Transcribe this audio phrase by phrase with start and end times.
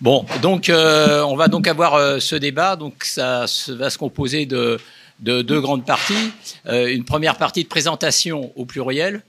[0.00, 2.74] Bon, donc euh, on va donc avoir euh, ce débat.
[2.74, 4.80] Donc ça va se composer de,
[5.20, 6.32] de deux grandes parties.
[6.66, 9.22] Euh, une première partie de présentation au pluriel,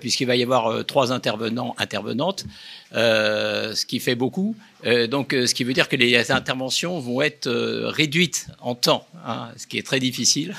[0.00, 2.46] puisqu'il va y avoir trois intervenants, intervenantes,
[2.92, 4.56] ce qui fait beaucoup.
[5.10, 7.50] donc, ce qui veut dire que les interventions vont être
[7.90, 10.54] réduites en temps, hein, ce qui est très difficile.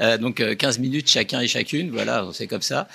[0.18, 2.88] donc, 15 minutes chacun et chacune, voilà, c'est comme ça.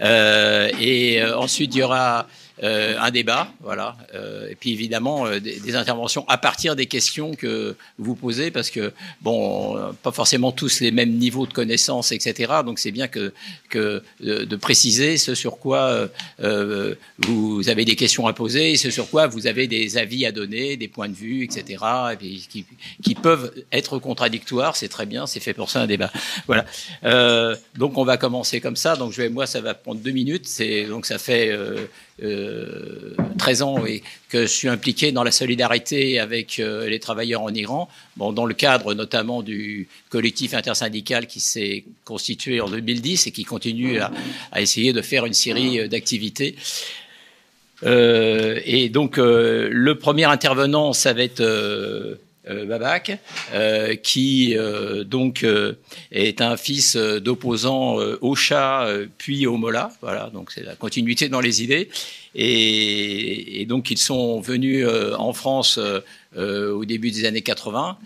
[0.00, 2.26] et ensuite, il y aura
[2.64, 7.34] euh, un débat, voilà, euh, et puis évidemment euh, des, interventions à partir des questions
[7.34, 12.52] que vous posez, parce que bon, pas forcément tous les mêmes niveaux de connaissances, etc.
[12.64, 13.32] Donc c'est bien que,
[13.68, 19.28] que de, préciser ce sur quoi vous avez des questions à poser, ce sur quoi
[19.28, 21.84] vous avez des avis à donner, des points de vue, etc.
[22.12, 22.66] Et puis, qui,
[23.02, 26.10] qui, peuvent être contradictoires, c'est très bien, c'est fait pour ça un débat.
[26.48, 26.64] Voilà.
[27.76, 28.96] donc on va commencer comme ça.
[28.96, 30.46] Donc je vais, moi, ça va prendre deux minutes.
[30.48, 31.52] C'est donc ça fait
[32.18, 37.42] 13 euh, ans et que je suis impliqué dans la solidarité avec euh, les travailleurs
[37.42, 43.28] en Iran, bon, dans le cadre notamment du collectif intersyndical qui s'est constitué en 2010
[43.28, 44.10] et qui continue à,
[44.60, 46.56] essayer de faire une série euh, d'activités.
[47.84, 52.18] et donc, le premier intervenant, ça va être
[52.48, 53.18] euh, Babak,
[53.52, 55.46] euh, qui euh, donc
[56.12, 59.90] est un fils d'opposants au chat puis au Mola.
[60.00, 61.88] Voilà, donc c'est la continuité dans les idées.
[62.34, 64.86] Et donc ils sont venus
[65.18, 65.80] en France
[66.36, 67.96] euh, au début des années 80.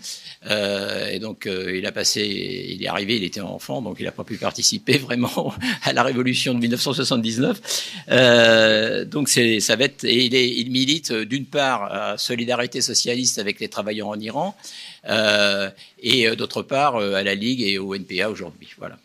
[0.45, 2.21] Euh, et donc, euh, il a passé,
[2.69, 6.03] il est arrivé, il était enfant, donc il n'a pas pu participer vraiment à la
[6.03, 9.09] révolution de 1979.
[9.09, 13.39] donc, c'est, ça va être, et il, est, il milite d'une part à Solidarité socialiste
[13.39, 14.55] avec les travailleurs en Iran,
[16.01, 18.69] et d'autre part à la Ligue et au NPA aujourd'hui.
[18.77, 18.97] Voilà.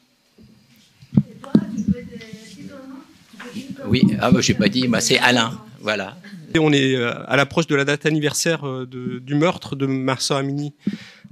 [3.87, 5.61] Oui, ah, moi, j'ai pas dit, c'est Alain.
[5.81, 6.17] Voilà.
[6.57, 10.75] On est euh, à l'approche de la date anniversaire euh, du meurtre de Marsa Amini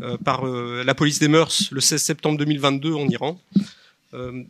[0.02, 3.40] euh, par la police des mœurs le 16 septembre 2022 en Iran.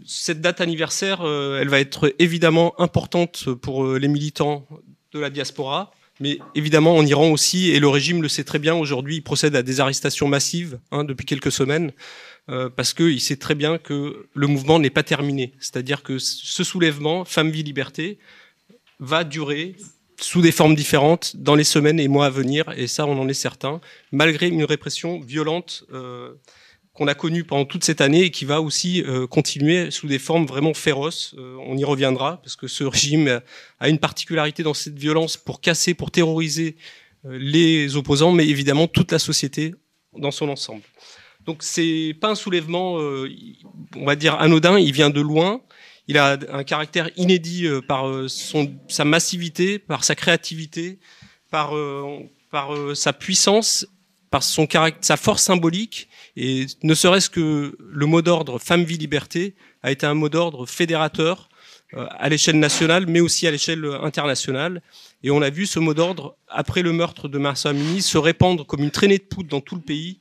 [0.06, 4.64] Cette date anniversaire, elle va être évidemment importante pour les militants
[5.12, 8.76] de la diaspora, mais évidemment en Iran aussi, et le régime le sait très bien
[8.76, 11.90] aujourd'hui, il procède à des arrestations massives hein, depuis quelques semaines,
[12.76, 15.52] parce qu'il sait très bien que le mouvement n'est pas terminé.
[15.58, 18.18] C'est-à-dire que ce soulèvement, Femme, Vie, Liberté,
[19.00, 19.74] va durer
[20.20, 23.28] sous des formes différentes dans les semaines et mois à venir, et ça on en
[23.28, 23.80] est certain,
[24.12, 26.34] malgré une répression violente euh,
[26.92, 30.18] qu'on a connue pendant toute cette année et qui va aussi euh, continuer sous des
[30.18, 31.34] formes vraiment féroces.
[31.36, 33.40] Euh, on y reviendra, parce que ce régime
[33.80, 36.76] a une particularité dans cette violence pour casser, pour terroriser
[37.24, 39.74] les opposants, mais évidemment toute la société
[40.16, 40.82] dans son ensemble.
[41.44, 45.60] Donc c'est pas un soulèvement, on va dire anodin, il vient de loin,
[46.08, 50.98] il a un caractère inédit euh, par euh, sa massivité, par sa créativité,
[51.50, 53.86] par, euh, sa puissance,
[54.30, 56.08] par sa force symbolique.
[56.36, 60.66] Et ne serait-ce que le mot d'ordre femme, vie, liberté a été un mot d'ordre
[60.66, 61.48] fédérateur
[61.92, 64.82] à l'échelle nationale, mais aussi à l'échelle internationale.
[65.22, 68.66] Et on a vu ce mot d'ordre, après le meurtre de Marsa Amini, se répandre
[68.66, 70.18] comme une traînée de poudre dans tout le pays,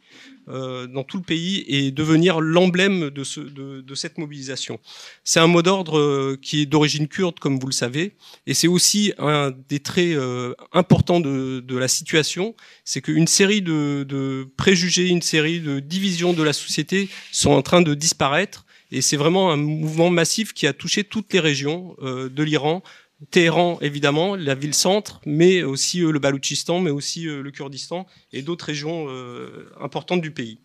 [0.48, 4.80] dans tout le pays et devenir l'emblème de, ce, de, de, cette mobilisation.
[5.24, 8.14] C'est un mot d'ordre euh, qui est d'origine kurde, comme vous le savez,
[8.46, 13.62] et c'est aussi un des traits euh, importants de, de, la situation, c'est qu'une série
[13.62, 18.66] de, de préjugés, une série de divisions de la société sont en train de disparaître,
[18.92, 22.84] et c'est vraiment un mouvement massif qui a touché toutes les régions de l'Iran,
[23.31, 28.41] Téhéran, évidemment, la ville-centre, mais aussi euh, le Baloutchistan, mais aussi euh, le Kurdistan et
[28.41, 30.59] d'autres régions euh, importantes du pays.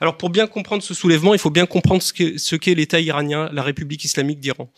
[0.00, 3.62] Alors, pour bien comprendre ce soulèvement, il faut bien comprendre ce qu'est l'État iranien, la
[3.62, 4.72] République islamique d'Iran.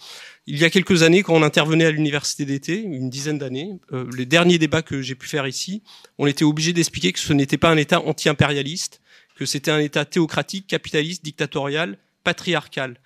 [0.47, 3.71] Il y a quelques années, quand on intervenait à l'université d'été, une dizaine d'années,
[4.15, 5.83] les derniers débats que j'ai pu faire ici,
[6.19, 9.01] on était obligé d'expliquer que ce n'était pas un État anti-impérialiste,
[9.35, 12.99] que c'était un État théocratique, capitaliste, dictatorial, patriarcal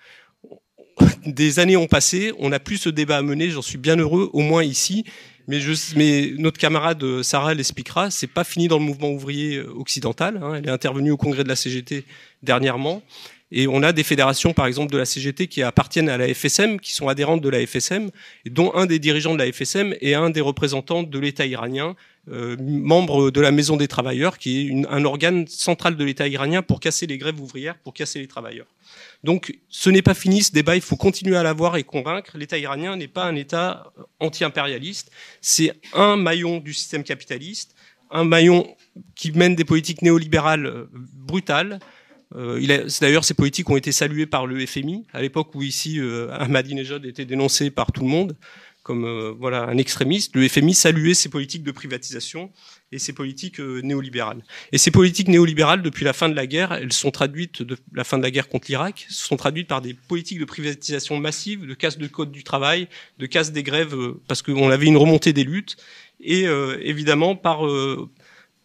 [1.25, 4.29] des années ont passé, on n'a plus ce débat à mener, j'en suis bien heureux,
[4.33, 5.05] au moins ici.
[5.95, 10.39] Mais, notre camarade euh, Sarah l'expliquera, c'est pas fini dans le mouvement ouvrier euh, occidental.
[10.43, 12.05] Hein, elle est intervenue au congrès de la CGT
[12.43, 13.01] dernièrement.
[13.51, 16.79] Et on a des fédérations, par exemple, de la CGT qui appartiennent à la FSM,
[16.79, 18.11] qui sont adhérentes de la FSM,
[18.45, 21.95] dont un des dirigeants de la FSM est un des représentants de l'État iranien,
[22.31, 26.61] euh, membre de la Maison des Travailleurs, qui est un organe central de l'État iranien
[26.61, 28.67] pour casser les grèves ouvrières, pour casser les travailleurs.
[29.23, 32.37] Donc ce n'est pas fini ce débat, il faut continuer à l'avoir et convaincre.
[32.37, 35.11] L'État iranien n'est pas un État anti-impérialiste,
[35.41, 37.75] c'est un maillon du système capitaliste,
[38.11, 38.75] un maillon
[39.15, 41.79] qui mène des politiques néolibérales euh, brutales.
[42.35, 46.31] Euh, D'ailleurs, ces politiques ont été saluées par le FMI, à l'époque où ici euh,
[46.31, 48.35] Ahmadinejad était dénoncé par tout le monde.
[48.83, 52.51] Comme euh, voilà un extrémiste, le FMI saluait ces politiques de privatisation
[52.91, 54.43] et ces politiques euh, néolibérales.
[54.71, 58.03] Et ces politiques néolibérales, depuis la fin de la guerre, elles sont traduites de la
[58.03, 61.73] fin de la guerre contre l'Irak, sont traduites par des politiques de privatisation massive, de
[61.73, 62.87] casse de code du travail,
[63.19, 65.77] de casse des grèves, euh, parce qu'on avait une remontée des luttes,
[66.21, 66.47] et
[66.81, 67.61] évidemment par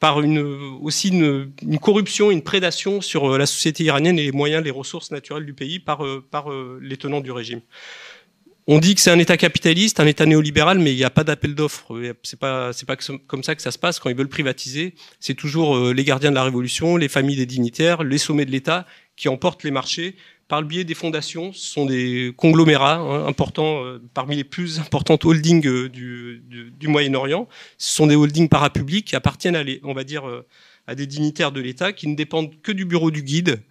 [0.01, 0.39] par une,
[0.83, 5.13] aussi une, une, corruption, une prédation sur la société iranienne et les moyens, les ressources
[5.13, 6.51] naturelles du pays par, par
[6.81, 7.61] les tenants du régime
[8.67, 11.25] on dit que c'est un État capitaliste, un État néolibéral, mais il n'y a pas
[11.25, 12.01] d'appel d'offres.
[12.23, 12.97] C'est pas, c'est pas
[13.27, 14.95] comme ça que ça se passe quand ils veulent privatiser.
[15.21, 18.51] C'est toujours euh, les gardiens de la révolution, les familles des dignitaires, les sommets de
[18.51, 20.17] l'État qui emportent les marchés
[20.49, 21.53] par le biais des fondations.
[21.53, 27.47] Ce sont des conglomérats hein, importants, euh, parmi les plus importantes holdings euh, du, Moyen-Orient.
[27.77, 30.25] Ce sont des holdings parapublics qui appartiennent à, on va dire,
[30.87, 33.63] à des dignitaires de l'État qui ne dépendent que du bureau du guide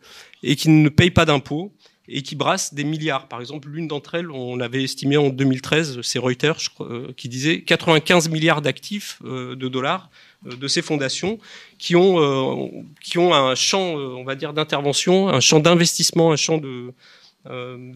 [0.44, 1.74] et qui ne payent pas d'impôts
[2.08, 3.28] et qui brassent des milliards.
[3.28, 7.14] Par exemple, l'une d'entre elles, on avait estimé en 2013, c'est Reuters je crois, euh,
[7.16, 10.10] qui disait 95 milliards d'actifs euh, de dollars
[10.46, 11.40] euh, de ces fondations
[11.78, 16.58] qui ont qui ont un champ, on va dire, d'intervention, un champ d'investissement, un champ
[16.58, 16.94] de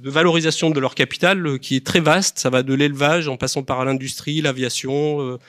[0.03, 2.39] valorisation de leur capital qui est très vaste.
[2.39, 5.39] Ça va de l'élevage en passant par l'industrie, l'aviation,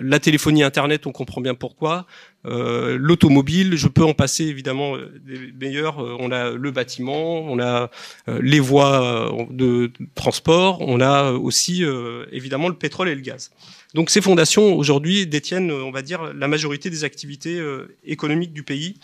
[0.00, 2.06] la téléphonie Internet, on comprend bien pourquoi.
[2.44, 5.98] Euh, l'automobile, je peux en passer évidemment euh, des meilleurs.
[5.98, 7.90] On a le bâtiment, on a
[8.26, 11.84] les voies de transport, on a aussi
[12.30, 13.50] évidemment le pétrole et le gaz.
[13.94, 17.60] Donc ces fondations aujourd'hui détiennent, on va dire, la majorité des activités
[18.04, 18.96] économiques du pays.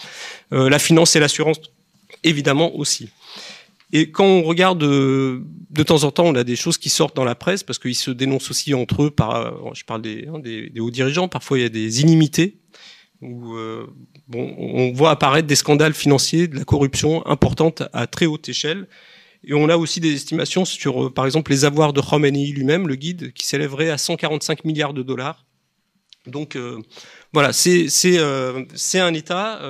[0.51, 1.61] la finance et l'assurance
[2.25, 3.11] évidemment aussi.
[3.93, 7.17] Et quand on regarde euh, de temps en temps, on a des choses qui sortent
[7.17, 9.11] dans la presse parce qu'ils se dénoncent aussi entre eux.
[9.11, 11.29] Par, euh, je parle hein, des, des, hauts dirigeants.
[11.29, 12.59] Parfois, il y a des inimités
[13.23, 13.87] où euh,
[14.29, 18.89] bon, on voit apparaître des scandales financiers, de la corruption importante à très haute échelle.
[19.43, 22.97] Et on a aussi des estimations sur, par exemple, les avoirs de Khomeini lui-même, le
[22.97, 25.47] guide, qui s'élèverait à 145 milliards de dollars.
[26.27, 26.59] Donc
[27.33, 28.19] voilà, c'est c'est
[28.75, 29.61] c'est un État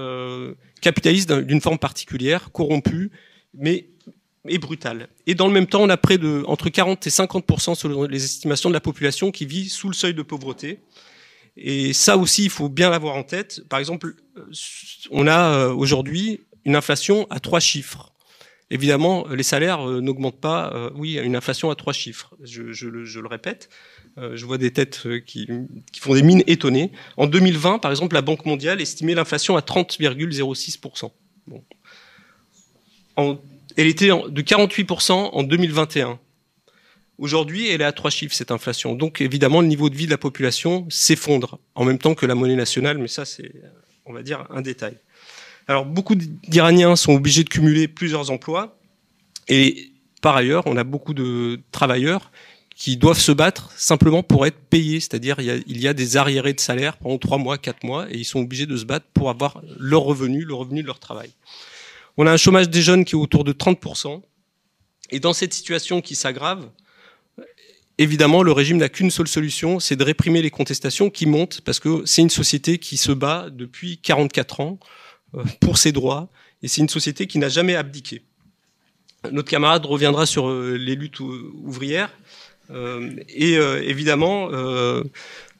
[0.80, 3.12] capitaliste d'une forme particulière, corrompu,
[3.54, 3.88] mais
[4.48, 5.08] et brutale.
[5.26, 8.24] Et dans le même temps, on a près de entre 40 et 50% selon les
[8.24, 10.80] estimations de la population qui vit sous le seuil de pauvreté.
[11.56, 13.62] Et ça aussi, il faut bien l'avoir en tête.
[13.68, 14.14] Par exemple,
[15.10, 18.12] on a euh, aujourd'hui une inflation à trois chiffres.
[18.70, 20.72] Évidemment, les salaires euh, n'augmentent pas.
[20.74, 22.34] Euh, oui, une inflation à trois chiffres.
[22.42, 23.70] Je, le répète.
[24.16, 25.48] Je vois des têtes qui,
[25.92, 26.90] qui, font des mines étonnées.
[27.16, 31.12] En 2020, par exemple, la Banque mondiale estimait l'inflation à 30,06%.
[31.46, 31.64] Bon.
[33.76, 36.18] Elle était de 48% en 2021.
[37.18, 38.94] Aujourd'hui, elle est à trois chiffres, cette inflation.
[38.94, 42.36] Donc, évidemment, le niveau de vie de la population s'effondre, en même temps que la
[42.36, 43.50] monnaie nationale, mais ça, c'est,
[44.06, 44.96] on va dire, un détail.
[45.66, 48.78] Alors, beaucoup d'Iraniens sont obligés de cumuler plusieurs emplois,
[49.48, 49.90] et
[50.22, 52.30] par ailleurs, on a beaucoup de travailleurs
[52.76, 56.60] qui doivent se battre simplement pour être payés, c'est-à-dire il y, a, des arriérés de
[56.60, 59.60] salaire pendant trois mois, quatre mois, et ils sont obligés de se battre pour avoir
[59.80, 61.30] leur revenu, le revenu de leur travail.
[62.20, 64.20] On a un chômage des jeunes qui est autour de 30%.
[65.10, 66.68] Et dans cette situation qui s'aggrave,
[67.96, 71.78] évidemment, le régime n'a qu'une seule solution, c'est de réprimer les contestations qui montent, parce
[71.78, 74.80] que c'est une société qui se bat depuis 44 ans
[75.36, 76.28] euh, pour ses droits,
[76.60, 78.22] et c'est une société qui n'a jamais abdiqué.
[79.30, 82.10] Notre camarade reviendra sur euh, les luttes ouvrières,
[82.70, 84.50] euh, et évidemment,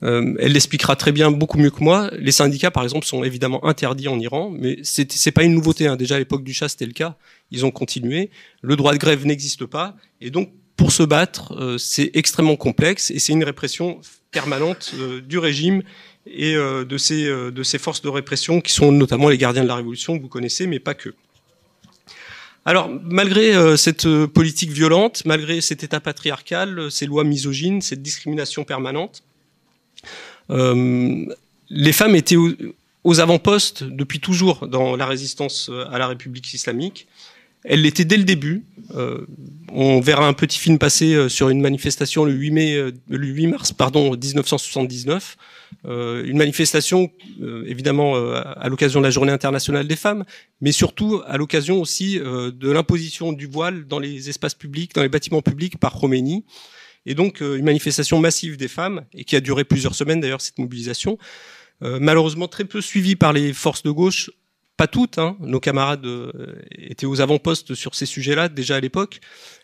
[0.02, 2.10] euh, elle l'expliquera très bien, beaucoup mieux que moi.
[2.18, 5.86] Les syndicats, par exemple, sont évidemment interdits en Iran, mais c'est pas une nouveauté.
[5.86, 5.96] Hein.
[5.96, 7.16] Déjà à l'époque du Shah, c'était le cas.
[7.50, 8.30] Ils ont continué.
[8.62, 13.10] Le droit de grève n'existe pas, et donc pour se battre, euh, c'est extrêmement complexe
[13.10, 14.00] et c'est une répression
[14.30, 15.82] permanente euh, du régime
[16.26, 19.76] et de ces de ces forces de répression qui sont notamment les gardiens de la
[19.76, 21.14] révolution que vous connaissez, mais pas que.
[22.66, 29.22] Alors, malgré cette politique violente, malgré cet état patriarcal, ces lois misogynes, cette discrimination permanente,
[29.22, 29.27] euh,
[30.50, 32.36] les femmes étaient
[33.04, 37.06] aux, avant-postes depuis toujours dans la résistance euh, à la République islamique.
[37.64, 38.64] Elles l'étaient dès le début.
[38.94, 39.26] Euh,
[39.72, 42.76] on verra un petit film passer sur une manifestation le 8 mai,
[43.08, 45.36] le 8 mars, pardon, 1979.
[45.84, 47.10] une manifestation
[47.66, 50.24] évidemment à l'occasion de la Journée internationale des femmes,
[50.60, 55.10] mais surtout à l'occasion aussi de l'imposition du voile dans les espaces publics, dans les
[55.10, 56.44] bâtiments publics par Khomeini.
[57.08, 60.42] Et donc euh, une manifestation massive des femmes, et qui a duré plusieurs semaines d'ailleurs
[60.42, 61.18] cette mobilisation,
[61.82, 64.30] euh, malheureusement très peu suivie par les forces de gauche,
[64.76, 65.36] pas toutes, hein.
[65.40, 66.30] nos camarades euh,
[66.70, 69.20] étaient aux avant-postes sur ces sujets-là déjà à l'époque,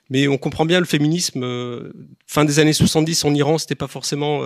[0.08, 1.92] mais on comprend bien le féminisme.
[2.26, 4.42] fin des années 70 en Iran, c'était pas forcément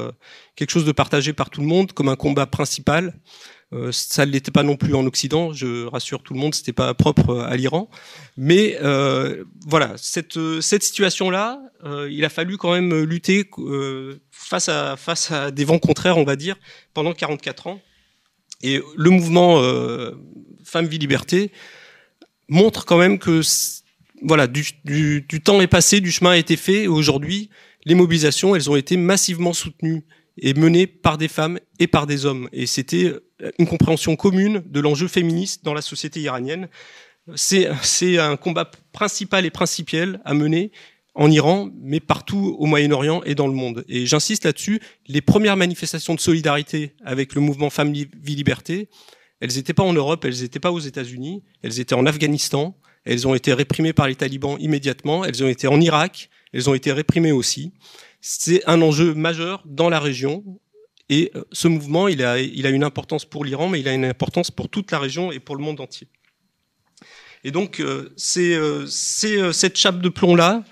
[0.55, 3.14] quelque chose de partagé par tout le monde comme un combat principal.
[3.75, 6.73] Euh, ça ne l'était pas non plus en Occident, je rassure tout le monde, c'était
[6.73, 7.91] pas propre à l'Iran.
[8.37, 14.69] Mais euh, voilà, cette, cette situation-là, euh, il a fallu quand même lutter euh, face,
[14.69, 16.57] à, face à des vents contraires, on va dire,
[16.95, 17.81] pendant 44 ans.
[18.63, 20.13] Et le mouvement euh,
[20.65, 21.53] Femmes, Vie, Liberté
[22.49, 23.41] montre quand même que
[24.23, 27.51] voilà, du, du, du, temps est passé, du chemin a été fait, aujourd'hui,
[27.85, 30.05] les mobilisations, elles ont été massivement soutenues
[30.39, 32.49] et menées par des femmes et par des hommes.
[32.53, 33.13] Et c'était
[33.59, 36.68] une compréhension commune de l'enjeu féministe dans la société iranienne.
[37.35, 40.73] C'est un combat principal et principiel à mener
[41.14, 43.85] en Iran, mais partout au Moyen-Orient et dans le monde.
[43.88, 48.88] Et j'insiste là-dessus, les premières manifestations de solidarité avec le mouvement Femmes, Vie, Liberté,
[49.40, 53.26] elles n'étaient pas en Europe, elles n'étaient pas aux États-Unis, elles étaient en Afghanistan, elles
[53.26, 56.92] ont été réprimées par les talibans immédiatement, elles ont été en Irak, elles ont été
[56.92, 57.73] réprimées aussi.
[58.21, 60.45] C'est un enjeu majeur dans la région.
[61.09, 63.95] Et euh, ce mouvement, il a, il a une importance pour l'Iran, mais il a
[63.95, 66.07] une importance pour toute la région et pour le monde entier.
[67.45, 70.65] Et donc, euh, c'est euh, cette chape de plomb-là,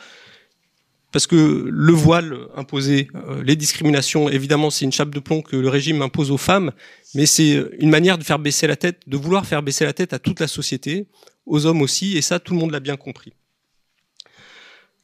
[1.12, 3.09] parce que le voile imposé,
[3.43, 6.73] les discriminations, évidemment, c'est une chape de plomb que le régime impose aux femmes,
[7.14, 10.12] mais c'est une manière de faire baisser la tête, de vouloir faire baisser la tête
[10.12, 11.07] à toute la société,
[11.47, 13.33] aux hommes aussi, et ça, tout le monde l'a bien compris.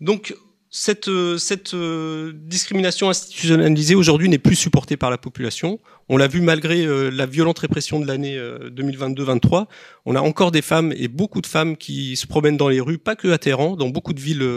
[0.01, 0.35] Donc,
[0.75, 1.37] cette, euh,
[1.75, 5.81] euh, discrimination institutionnalisée aujourd'hui n'est plus supportée par la population.
[6.09, 9.67] On l'a vu malgré euh, la violente répression de l'année 2022-23.
[10.07, 12.97] On a encore des femmes et beaucoup de femmes qui se promènent dans les rues,
[12.97, 14.49] pas que à Téhéran, dans beaucoup de villes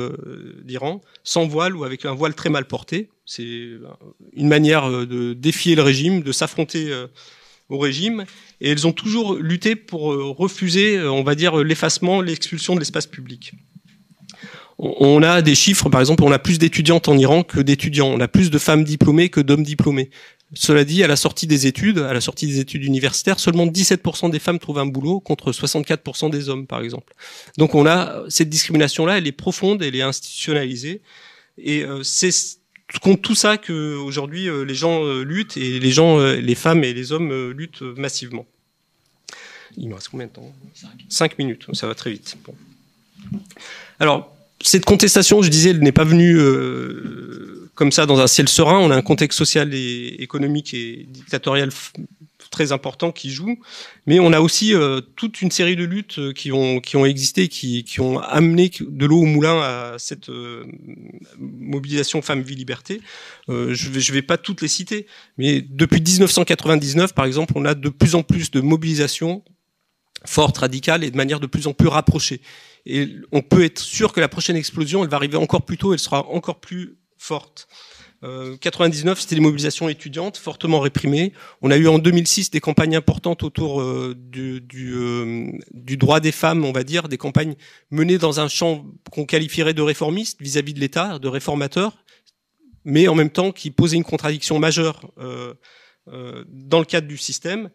[0.63, 3.10] d'Iran, sans voile ou avec un voile très mal porté.
[3.25, 6.93] C'est une manière de défier le régime, de s'affronter
[7.67, 8.24] au régime.
[8.62, 13.53] Et elles ont toujours lutté pour refuser, on va dire, l'effacement, l'expulsion de l'espace public
[14.77, 18.20] on a des chiffres, par exemple, on a plus d'étudiantes en Iran que d'étudiants, on
[18.20, 20.10] a plus de femmes diplômées que d'hommes diplômés.
[20.53, 24.29] Cela dit, à la sortie des études, à la sortie des études universitaires, seulement 17%
[24.29, 27.13] des femmes trouvent un boulot contre 64% des hommes, par exemple.
[27.58, 31.01] Donc on a cette discrimination-là, elle est profonde, elle est institutionnalisée,
[31.58, 32.32] et euh, c'est
[33.01, 36.84] contre tout ça que aujourd'hui euh, les gens euh, luttent et les gens, les femmes
[36.84, 38.46] et les hommes luttent massivement.
[39.77, 40.53] Il me reste combien de temps?
[41.10, 42.38] Cinq minutes, ça va très vite.
[42.46, 42.53] Bon.
[44.00, 44.35] Alors,
[44.65, 48.79] cette contestation, je disais, elle n'est pas venue euh, comme ça dans un ciel serein.
[48.79, 51.69] On a un contexte social et économique et dictatorial
[52.50, 53.60] très important qui joue,
[54.07, 57.05] mais on a aussi euh, toute une série de luttes euh, qui ont qui ont
[57.05, 60.31] existé, qui, qui ont amené de l'eau au moulin à cette
[61.38, 63.01] mobilisation femmes vie liberté.
[63.50, 65.05] je vais je vais pas toutes les citer,
[65.38, 69.43] mais depuis 1999 par exemple, on a de plus en plus de mobilisations
[70.25, 72.41] fortes, radicales et de manière de plus en plus rapprochée.
[72.86, 75.94] Et on peut être sûr que la prochaine explosion, elle va arriver encore plus tôt,
[75.94, 77.68] elle sera encore plus forte.
[78.24, 81.34] Euh, 99, c'était des mobilisations étudiantes fortement réprimées.
[81.62, 86.63] On a eu en 2006 des campagnes importantes autour euh, euh, du, droit des femmes,
[86.63, 87.56] on va dire, des campagnes
[87.92, 91.98] menées dans un champ qu'on qualifierait de réformiste vis-à-vis de l'État, de réformateur,
[92.84, 95.54] mais en même temps qui posait une contradiction majeure euh,
[96.48, 97.70] dans le cadre du système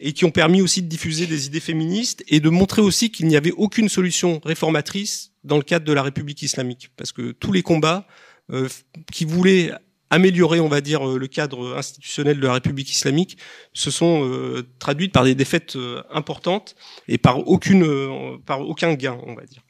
[0.00, 3.26] et qui ont permis aussi de diffuser des idées féministes et de montrer aussi qu'il
[3.26, 6.90] n'y avait aucune solution réformatrice dans le cadre de la République islamique.
[6.96, 8.06] Parce que tous les combats
[8.50, 8.68] euh,
[9.12, 9.72] qui voulaient
[10.10, 13.38] améliorer, on va dire, le cadre institutionnel de la République islamique
[13.72, 16.74] se sont euh, traduites par des défaites euh, importantes
[17.06, 19.62] et par aucune, euh, par aucun gain, on va dire.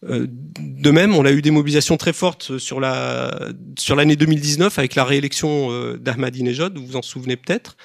[0.00, 3.36] De même, on a eu des mobilisations très fortes sur la
[3.76, 7.76] sur l'année 2019 avec la réélection d'Ahmadinejad, vous vous en souvenez peut-être.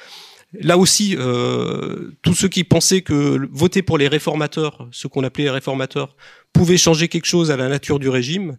[0.54, 5.46] Là aussi, euh, tous ceux qui pensaient que voter pour les réformateurs, ce qu'on appelait
[5.46, 6.16] les réformateurs,
[6.54, 8.58] pouvait changer quelque chose à la nature du régime,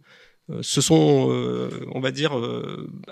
[0.50, 2.32] euh, se sont, euh, on va dire,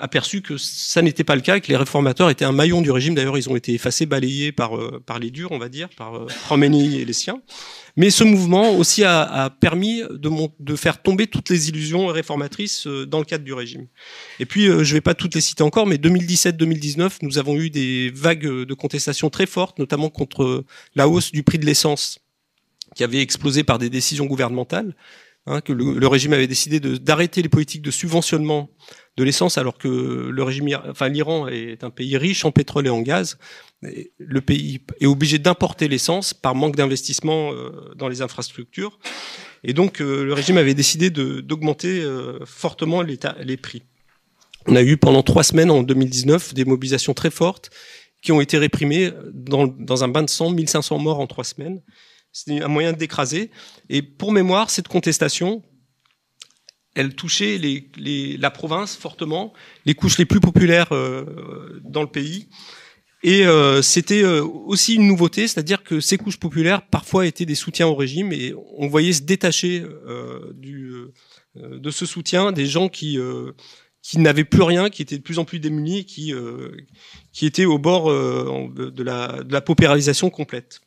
[0.01, 3.15] aperçus que ça n'était pas le cas, que les réformateurs étaient un maillon du régime.
[3.15, 4.73] D'ailleurs, ils ont été effacés, balayés par
[5.07, 7.41] par les durs, on va dire, par Khomeini et les siens.
[7.97, 10.31] Mais ce mouvement aussi a, a permis de,
[10.61, 13.87] de, faire tomber toutes les illusions réformatrices dans le cadre du régime.
[14.41, 17.69] Et puis, je ne vais pas toutes les citer encore, mais 2017-2019, nous avons eu
[17.69, 22.19] des vagues de contestation très fortes, notamment contre la hausse du prix de l'essence
[22.95, 24.95] qui avait explosé par des décisions gouvernementales.
[25.47, 28.71] Hein, que le, régime avait décidé d'arrêter les politiques de subventionnement
[29.17, 32.91] de l'essence, alors que le régime, enfin l'Iran est un pays riche en pétrole et
[32.91, 33.39] en gaz.
[33.83, 39.01] le pays est obligé d'importer l'essence par manque d'investissement euh, dans les infrastructures.
[39.65, 43.83] Et donc euh, le régime avait décidé d'augmenter euh, fortement les prix.
[44.69, 47.71] On a eu pendant trois semaines en 2019 des mobilisations très fortes
[48.23, 51.83] qui ont été réprimées dans, dans un bain de sang, 1500 morts en trois semaines.
[52.33, 53.51] C'était un moyen d'écraser.
[53.89, 55.63] Et pour mémoire, cette contestation,
[56.95, 59.53] elle touchait les, la province fortement,
[59.87, 62.49] les couches les plus populaires euh, dans le pays.
[63.25, 67.55] Et euh, c'était euh, aussi une nouveauté, c'est-à-dire que ces couches populaires parfois étaient des
[67.55, 70.93] soutiens au régime et on voyait se détacher euh, du,
[71.55, 73.19] de ce soutien des gens qui
[74.01, 76.33] qui n'avaient plus rien, qui étaient de plus en plus démunis, qui
[77.33, 80.81] qui étaient au bord de la de la paupérisation complète.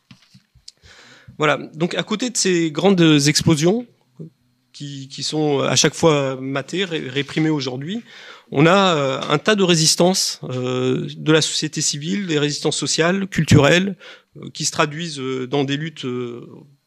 [1.38, 1.58] Voilà.
[1.74, 3.86] Donc à côté de ces grandes explosions
[4.76, 8.04] qui, sont à chaque fois matées, réprimées aujourd'hui,
[8.52, 13.28] on a euh, un tas de résistances euh, de la société civile, des résistances sociales,
[13.28, 13.96] culturelles,
[14.38, 16.06] euh, qui se traduisent dans des luttes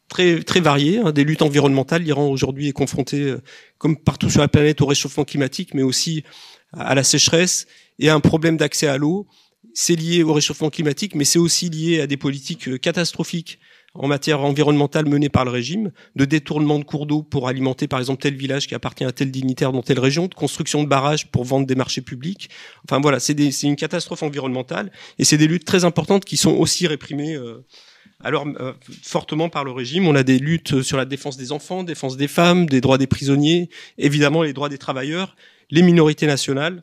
[0.08, 2.02] très très variées, hein, des luttes environnementales.
[2.02, 3.34] L'Iran aujourd'hui est confronté,
[3.78, 6.24] comme partout sur la planète, au réchauffement climatique, mais aussi
[6.72, 7.66] à la sécheresse
[7.98, 9.26] et à un problème d'accès à l'eau.
[9.72, 13.58] C'est lié au réchauffement climatique, mais c'est aussi lié à des politiques catastrophiques
[13.94, 17.98] en matière environnementale menée par le régime, de détournement de cours d'eau pour alimenter par
[17.98, 21.30] exemple tel village qui appartient à tel dignitaire dans telle région, de construction de barrages
[21.30, 22.50] pour vendre des marchés publics.
[22.84, 26.86] Enfin voilà, c'est une catastrophe environnementale et c'est des luttes très importantes qui sont aussi
[26.86, 27.34] réprimées.
[27.34, 27.64] Euh,
[28.22, 31.82] alors euh, fortement par le régime, on a des luttes sur la défense des enfants,
[31.82, 35.34] défense des femmes, des droits des prisonniers, évidemment les droits des travailleurs,
[35.70, 36.82] les minorités nationales.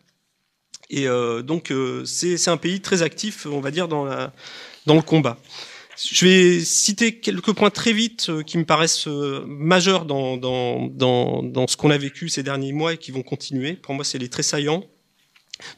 [0.89, 1.73] Et euh, donc
[2.05, 4.33] c'est un pays très actif, on va dire, dans, la,
[4.85, 5.37] dans le combat.
[5.97, 10.87] Je vais citer quelques points très vite euh, qui me paraissent euh, majeurs dans, dans,
[10.87, 13.73] dans, dans ce qu'on a vécu ces derniers mois et qui vont continuer.
[13.73, 14.83] Pour moi, c'est les très saillants.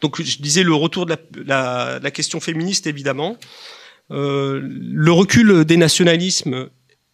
[0.02, 3.38] Donc, je disais le retour de la, la, question féministe, évidemment.
[4.10, 6.70] Euh, le recul des nationalismes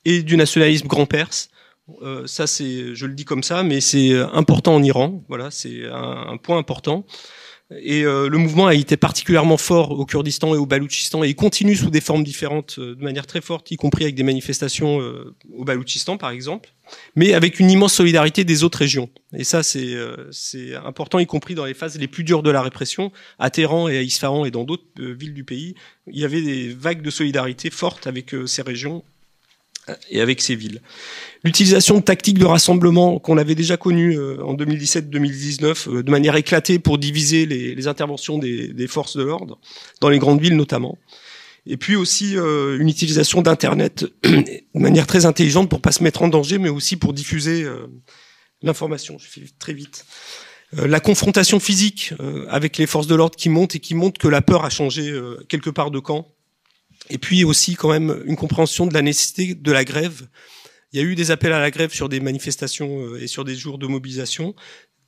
[0.06, 1.50] et du nationalisme grand-perse.
[2.02, 5.24] Euh, ça, c'est, je le dis comme ça, mais c'est important en Iran.
[5.28, 7.06] Voilà, c'est un point important.
[7.72, 11.36] Et euh, le mouvement a été particulièrement fort au Kurdistan et au Baloutchistan et il
[11.36, 15.02] continue sous des formes différentes euh, de manière très forte, y compris avec des manifestations
[15.02, 16.74] euh, au Baloutchistan par exemple,
[17.16, 19.10] mais avec une immense solidarité des autres régions.
[19.34, 19.96] Et ça c'est
[20.32, 23.88] c'est important, y compris dans les phases les plus dures de la répression, à Téhéran
[23.88, 25.76] et à Isfahan et dans d'autres villes du pays,
[26.08, 29.04] il y avait des vagues de solidarité fortes avec ces régions
[30.10, 30.82] et avec ces villes.
[31.44, 36.36] L'utilisation de tactiques de rassemblement qu'on avait déjà connues euh, en 2017-2019 euh, de manière
[36.36, 39.60] éclatée pour diviser les, interventions des, forces de l'ordre,
[40.00, 40.98] dans les grandes villes notamment.
[41.66, 46.22] Et puis aussi euh, une utilisation d'Internet de manière très intelligente pour pas se mettre
[46.22, 47.66] en danger, mais aussi pour diffuser
[48.62, 49.18] l'information.
[49.18, 50.06] Je fais très vite.
[50.74, 52.14] La confrontation physique
[52.50, 55.14] avec les forces de l'ordre qui montent et qui montrent que la peur a changé
[55.48, 56.33] quelque part de camp
[57.10, 60.28] et puis aussi quand même une compréhension de la nécessité de la grève.
[60.92, 63.44] Il y a eu des appels à la grève sur des manifestations euh, et sur
[63.44, 64.56] des jours de mobilisation,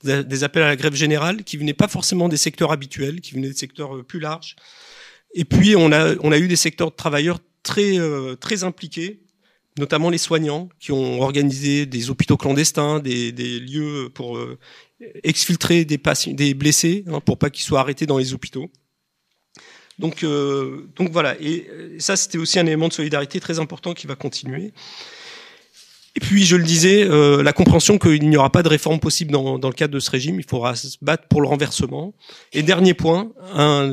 [0.02, 3.48] des appels à la grève générale qui venaient pas forcément des secteurs habituels, qui venaient
[3.48, 4.56] des secteurs euh, plus larges.
[5.34, 9.20] Et puis on a on a eu des secteurs de travailleurs très euh, très impliqués,
[9.78, 14.38] notamment les soignants qui ont organisé des hôpitaux clandestins, des, des lieux pour
[15.22, 18.70] exfiltrer des patients, des blessés, hein, pour pas qu'ils soient arrêtés dans les hôpitaux.
[19.98, 21.36] Donc, euh, donc voilà.
[21.40, 24.72] Et euh, ça, c'était aussi un élément de solidarité très important qui va continuer.
[26.14, 29.32] Et puis, je le disais, euh, la compréhension qu'il n'y aura pas de réforme possible
[29.32, 32.14] dans, dans, le cadre de ce régime, il faudra se battre pour le renversement.
[32.54, 33.92] Et dernier point, un,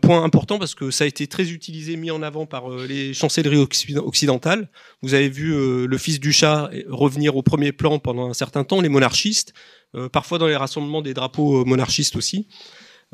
[0.00, 3.66] point important parce que ça a été très utilisé, mis en avant par les chancelleries
[3.96, 4.70] occidentales.
[5.02, 8.80] Vous avez vu le fils du chat revenir au premier plan pendant un certain temps,
[8.80, 9.52] les monarchistes,
[10.10, 12.46] parfois dans les rassemblements des drapeaux monarchistes aussi.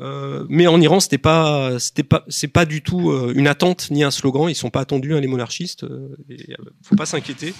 [0.01, 3.91] Euh, mais en Iran, c'était pas, c'était pas, c'est pas du tout euh, une attente
[3.91, 4.49] ni un slogan.
[4.49, 5.83] Ils sont pas attendus, hein, les monarchistes.
[5.83, 7.53] Euh, et, faut pas s'inquiéter.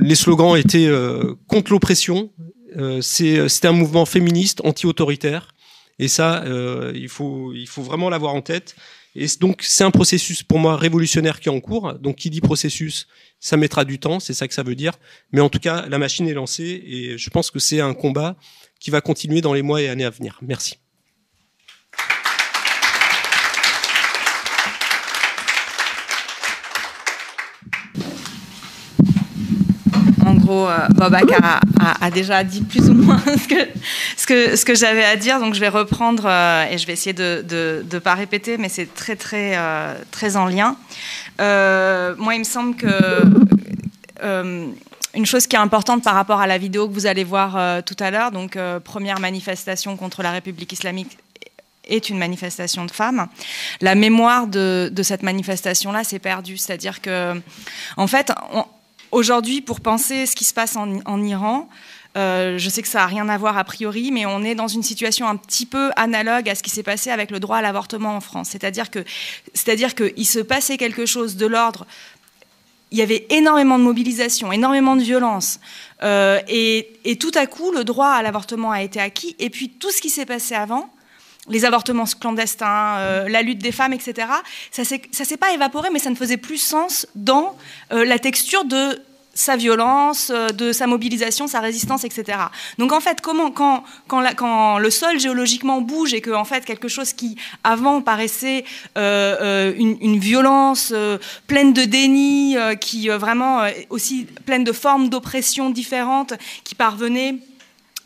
[0.00, 0.90] les slogans étaient
[1.46, 2.30] contre l'oppression.
[3.00, 5.54] c'était un mouvement féministe, anti-autoritaire.
[5.98, 6.44] Et ça,
[6.94, 8.76] il faut, il faut vraiment l'avoir en tête.
[9.16, 11.94] Et donc, c'est un processus pour moi révolutionnaire qui est en cours.
[11.94, 13.08] Donc, qui dit processus,
[13.40, 14.20] ça mettra du temps.
[14.20, 14.92] C'est ça que ça veut dire.
[15.32, 18.36] Mais en tout cas, la machine est lancée et je pense que c'est un combat
[18.78, 20.38] qui va continuer dans les mois et années à venir.
[20.42, 20.79] Merci.
[30.50, 31.30] Euh, Bobak
[32.00, 33.68] a, déjà dit plus ou moins ce que,
[34.16, 36.92] ce que, ce que j'avais à dire, donc je vais reprendre euh, et je vais
[36.92, 40.76] essayer de ne pas répéter, mais c'est très, très, euh, très en lien.
[41.38, 42.88] moi, il me semble que
[45.12, 47.96] une chose qui est importante par rapport à la vidéo que vous allez voir tout
[47.98, 51.18] à l'heure, donc première manifestation contre la République islamique
[51.88, 53.26] est une manifestation de femmes.
[53.80, 57.40] La mémoire de, de cette manifestation-là s'est perdue, c'est-à-dire que,
[57.96, 58.64] en fait, on,
[59.12, 61.68] Aujourd'hui, pour penser ce qui se passe en, Iran,
[62.16, 64.68] euh, je sais que ça n'a rien à voir a priori, mais on est dans
[64.68, 67.62] une situation un petit peu analogue à ce qui s'est passé avec le droit à
[67.62, 68.50] l'avortement en France.
[68.50, 71.86] C'est-à-dire qu'il se passait quelque chose de l'ordre.
[72.92, 75.60] Il y avait énormément de mobilisation, énormément de violence,
[76.02, 79.34] euh, et, tout à coup, le droit à l'avortement a été acquis.
[79.38, 80.92] Et puis tout ce qui s'est passé avant,
[81.50, 84.28] les avortements clandestins, la lutte des femmes, etc.
[84.70, 87.56] Ça ne s'est pas évaporé, mais ça ne faisait plus sens dans
[87.90, 89.00] la texture de
[89.34, 92.38] sa violence, euh, de sa mobilisation, sa résistance, etc.
[92.78, 97.12] Donc en fait, comment, quand, le sol géologiquement bouge et que en fait quelque chose
[97.12, 98.64] qui avant paraissait
[98.98, 100.92] euh, euh, une, violence
[101.46, 106.34] pleine de déni, qui vraiment aussi pleine de formes d'oppression différentes,
[106.64, 107.36] qui parvenait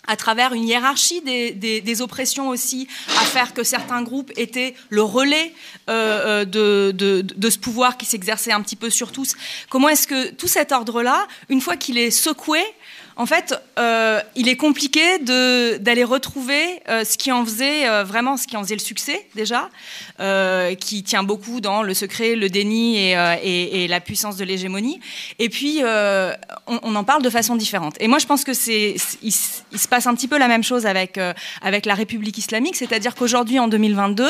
[0.07, 2.89] à travers une hiérarchie des, oppressions aussi,
[3.21, 5.53] à faire que certains groupes étaient le relais
[5.89, 9.35] euh, euh, de, ce pouvoir qui s'exerçait un petit peu sur tous.
[9.69, 12.61] Comment est-ce que tout cet ordre-là, une fois qu'il est secoué,
[13.17, 18.37] en fait, euh, il est compliqué d'aller retrouver euh, ce qui en faisait euh, vraiment
[18.37, 19.71] ce qui en faisait le succès déjà,
[20.81, 25.01] qui tient beaucoup dans le secret, le déni et, la puissance de l'hégémonie.
[25.39, 25.81] Et puis,
[26.67, 27.95] on, en parle de façon différente.
[28.01, 30.87] Et moi, je pense que c'est, il, se passe un petit peu la même chose
[30.87, 31.19] avec
[31.63, 34.27] avec la République islamique, c'est-à-dire qu'aujourd'hui, en 2022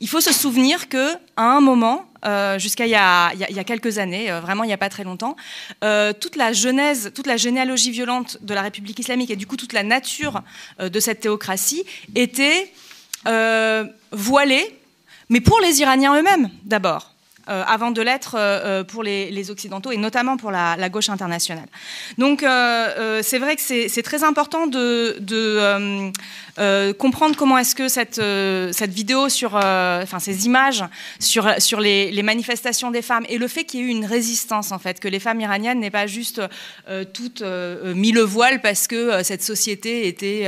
[0.00, 4.30] il faut se souvenir que à un moment, euh, jusqu'à il, y a quelques années,
[4.30, 5.36] euh, vraiment il n'y a pas très longtemps,
[5.84, 9.56] euh, toute la genèse, toute la généalogie violente de la République islamique et du coup
[9.56, 10.42] toute la nature
[10.78, 12.72] de cette théocratie était
[14.12, 14.78] voilée,
[15.28, 17.09] mais pour les Iraniens eux-mêmes d'abord.
[17.50, 21.66] Avant de l'être pour les, Occidentaux et notamment pour la, gauche internationale.
[22.18, 25.16] Donc c'est vrai que c'est très important de,
[26.58, 30.84] euh, comprendre comment est-ce que cette, euh, vidéo sur, euh, enfin ces images
[31.18, 34.72] sur, sur les, manifestations des femmes et le fait qu'il y ait eu une résistance
[34.72, 36.42] en fait, que les femmes iraniennes n'aient pas juste
[37.14, 40.46] toutes mis le voile parce que cette société était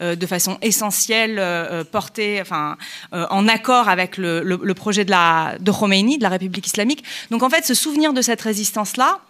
[0.00, 1.42] de façon essentielle
[1.90, 2.76] portée, enfin
[3.12, 7.04] en accord avec le, projet de la de Khomeini, de la République islamique.
[7.30, 9.20] Donc en fait, ce souvenir de cette résistance là,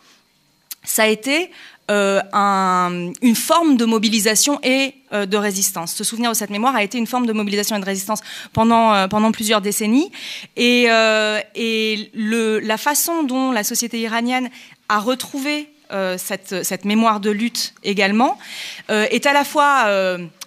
[0.85, 1.51] ça a été
[1.91, 5.95] euh, un, une forme de mobilisation et euh, de résistance.
[5.95, 8.21] Se souvenir de cette mémoire a été une forme de mobilisation et de résistance
[8.53, 10.13] pendant, euh, plusieurs décennies.
[10.57, 14.51] Et, la façon dont la société iranienne
[14.89, 15.71] a retrouvé
[16.19, 18.39] cette, cette, mémoire de lutte également
[18.91, 19.87] est à la fois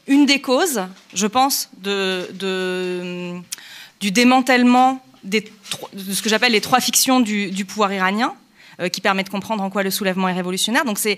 [0.05, 0.83] une des causes,
[1.15, 3.33] je pense, de, de
[3.99, 5.43] du démantèlement de
[6.13, 8.33] ce que j'appelle les trois fictions du, pouvoir iranien
[8.79, 10.85] euh, qui permet de comprendre en quoi le soulèvement est révolutionnaire.
[10.85, 11.17] Donc c'est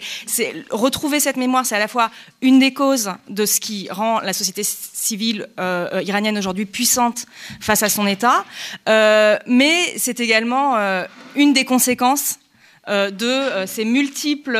[0.69, 2.11] retrouver cette mémoire, c'est à la fois
[2.41, 7.25] une des causes de ce qui rend la société civile euh, iranienne aujourd'hui puissante
[7.59, 8.45] face à son État,
[8.89, 10.75] euh, mais c'est également
[11.35, 12.39] une des conséquences
[12.87, 14.57] de ces multiples,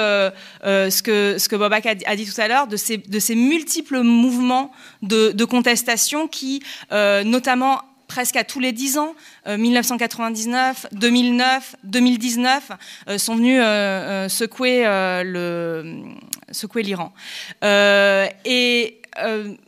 [0.63, 6.63] ce, que, Bobak a, dit tout à l'heure, de ces, multiples mouvements de contestation qui,
[6.91, 7.81] notamment
[8.13, 9.15] presque à tous les dix ans,
[9.47, 12.71] 1999, 2009, 2019,
[13.17, 16.03] sont venus euh, euh, secouer euh,
[16.51, 17.11] secouer l'Iran.
[17.63, 18.99] et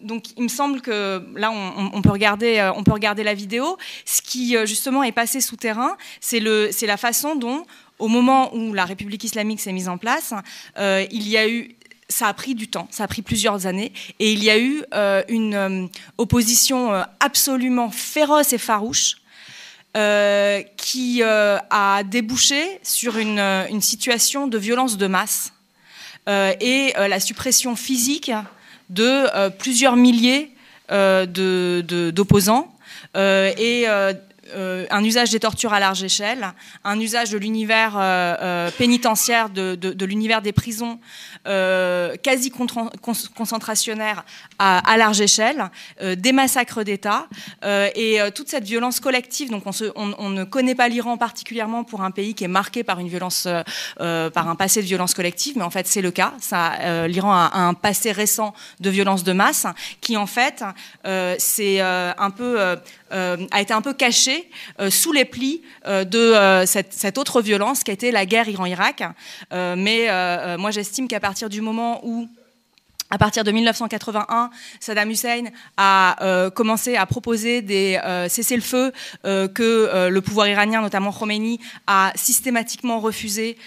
[0.01, 3.77] donc, il me semble que là, on, peut regarder, on peut regarder la vidéo.
[4.05, 7.65] Ce qui justement est passé sous terrain, c'est c'est la façon dont,
[7.97, 10.34] au moment où la République islamique s'est mise en place,
[10.77, 11.75] il y a eu
[12.10, 14.84] ça a pris du temps, ça a pris plusieurs années, et il y a eu
[14.94, 15.88] euh, une euh,
[16.18, 19.18] opposition euh, absolument féroce et farouche
[20.76, 25.54] qui a débouché sur une, situation de violence de masse
[26.28, 28.30] et la suppression physique
[28.89, 30.52] de plusieurs milliers
[30.89, 32.76] d'opposants
[33.15, 36.52] et un usage des tortures à large échelle,
[36.84, 37.94] un usage de l'univers
[38.78, 41.00] pénitentiaire, de l'univers des prisons
[41.47, 42.51] euh, quasi
[43.36, 44.25] concentrationnaire
[44.58, 45.69] à, large échelle,
[46.01, 47.27] euh, des massacres d'État
[47.63, 49.51] euh, et toute cette violence collective.
[49.51, 49.63] Donc
[49.95, 53.47] on, ne connaît pas l'Iran particulièrement pour un pays qui est marqué par une violence,
[53.97, 56.34] par un passé de violence collective, mais en fait c'est le cas.
[57.08, 59.67] L'Iran a, un passé récent de violence de masse
[60.01, 60.63] qui en fait
[61.38, 62.77] c'est un peu
[63.12, 64.49] a été un peu caché
[64.89, 69.03] sous les plis de cette, cette, autre violence qui a été la guerre Iran-Irak.
[69.51, 72.30] mais moi j'estime qu'à partir partir du moment où
[73.10, 75.43] à partir de 1981, Saddam Hussein
[75.76, 78.93] a euh, commencé à proposer des euh, cessez-le-feu
[79.26, 83.58] euh, que le pouvoir iranien, notamment Khomeini, a systématiquement refusé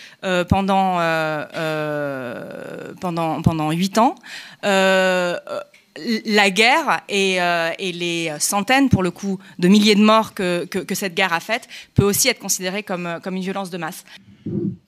[0.49, 0.99] pendant
[3.03, 4.15] pendant pendant huit ans.
[4.63, 7.39] la guerre et,
[7.93, 12.05] les centaines, pour le coup, de milliers de morts que cette guerre a faites peut
[12.05, 14.05] aussi être considérée comme, comme une violence de masse.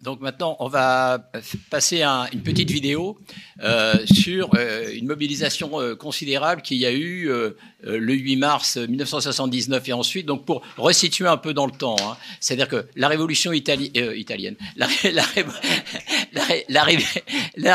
[0.03, 1.31] Donc maintenant, on va
[1.69, 3.19] passer à une petite vidéo
[3.63, 7.31] euh, sur euh, une mobilisation euh, considérable qu'il y a eu
[7.83, 10.27] le 8 mars 1979 et ensuite.
[10.27, 14.87] Donc pour resituer un peu dans le temps, hein, c'est-à-dire que la révolution italienne, la,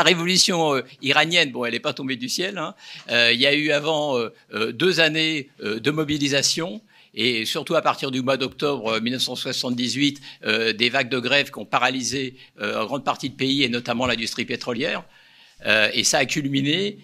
[0.02, 2.58] révolution iranienne, bon, elle n'est pas tombée du ciel.
[2.58, 2.74] Hein.
[3.32, 4.18] il y a eu avant
[4.72, 6.80] deux années de mobilisation
[7.16, 10.20] et surtout à partir du mois d'octobre 1978,
[10.74, 14.44] des vagues de grève qui ont paralysé une grande partie du pays et notamment l'industrie
[14.44, 15.02] pétrolière.
[15.64, 16.98] et ça a culminé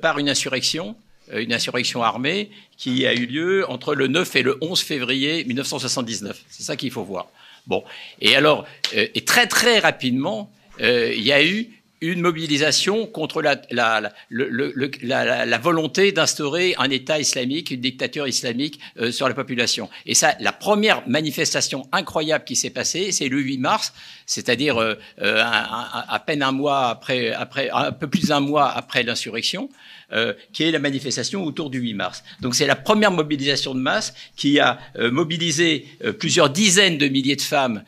[0.00, 0.96] par une insurrection
[1.32, 5.44] euh, une insurrection armée qui a eu lieu entre le 9 et le 11 février
[5.44, 6.42] 1979.
[6.48, 7.28] C'est ça qu'il faut voir.
[7.66, 7.84] Bon.
[8.20, 11.68] Et alors, euh, et très très rapidement, euh, il y a eu
[12.00, 18.80] une mobilisation contre la, la, la, la volonté d'instaurer un État islamique, une dictature islamique
[19.10, 19.88] sur la population.
[20.06, 23.92] Et ça, la première manifestation incroyable qui s'est passée, c'est le 8 mars,
[24.26, 29.68] c'est-à-dire à peine un mois après, après, un peu plus d'un mois après l'insurrection.
[30.12, 32.24] Euh, qui est la manifestation autour du 8 mars.
[32.40, 37.06] Donc c'est la première mobilisation de masse qui a euh, mobilisé euh, plusieurs dizaines de
[37.06, 37.84] milliers de femmes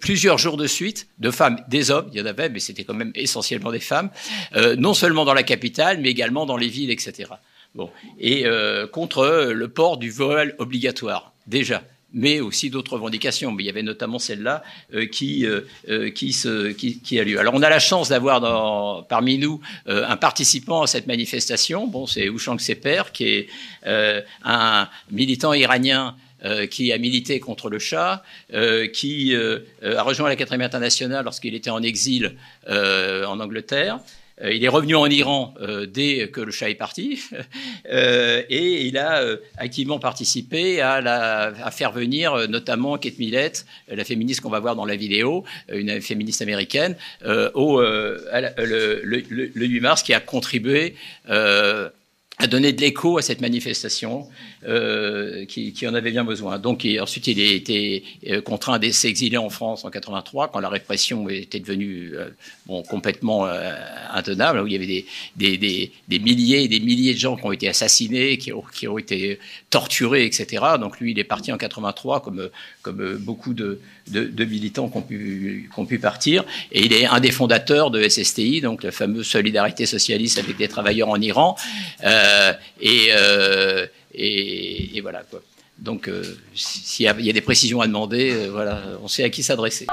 [0.00, 2.94] plusieurs jours de suite, de femmes, des hommes, il y en avait, mais c'était quand
[2.94, 4.10] même essentiellement des femmes,
[4.78, 7.30] non seulement dans la capitale, mais également dans les villes, etc.
[7.74, 7.90] Bon.
[8.18, 8.44] Et
[8.92, 11.82] contre le port du voile obligatoire, déjà
[12.14, 13.52] mais aussi d'autres revendications.
[13.52, 14.62] Mais il y avait notamment celle-là
[14.94, 17.38] euh, qui, euh, euh, qui, a lieu.
[17.38, 21.86] Alors on a la chance d'avoir parmi nous un participant à cette manifestation.
[21.88, 23.48] Bon, c'est Ouchang Seper, qui est
[24.44, 26.14] un militant iranien
[26.70, 28.22] qui a milité contre le Shah,
[28.92, 32.36] qui a rejoint la 4 internationale lorsqu'il était en exil
[32.68, 34.00] en Angleterre,
[34.42, 37.20] euh, il est revenu en Iran euh, dès que le Shah est parti.
[37.90, 39.22] Euh, et il a
[39.58, 44.96] activement participé à, faire venir notamment Kate Millett, la féministe qu'on va voir dans la
[44.96, 46.96] vidéo, une féministe américaine,
[47.54, 50.94] au, le, le, 8 mars qui a contribué
[52.38, 54.28] a donné de l'écho à cette manifestation
[54.66, 56.58] euh, qui, en avait bien besoin.
[56.58, 60.68] Donc ensuite, il a été euh, contraint de s'exiler en France en 83 quand la
[60.68, 63.72] répression était devenue euh, complètement euh,
[64.12, 65.04] intenable, où il y avait
[65.36, 69.38] des, milliers et des milliers de gens qui ont été assassinés, qui ont, été
[69.70, 70.64] torturés, etc.
[70.80, 72.50] Donc lui, il est parti en 83 comme,
[73.20, 74.98] beaucoup de, militants qui
[75.76, 76.44] ont, pu, partir.
[76.72, 80.68] Et il est un des fondateurs de SSTI, donc la fameuse solidarité socialiste avec des
[80.68, 81.56] travailleurs en Iran.
[82.80, 85.40] Et, euh, et, et, voilà quoi.
[85.78, 86.22] Donc, euh,
[86.54, 89.86] s'il y, y, a des précisions à demander, voilà, on sait à qui s'adresser.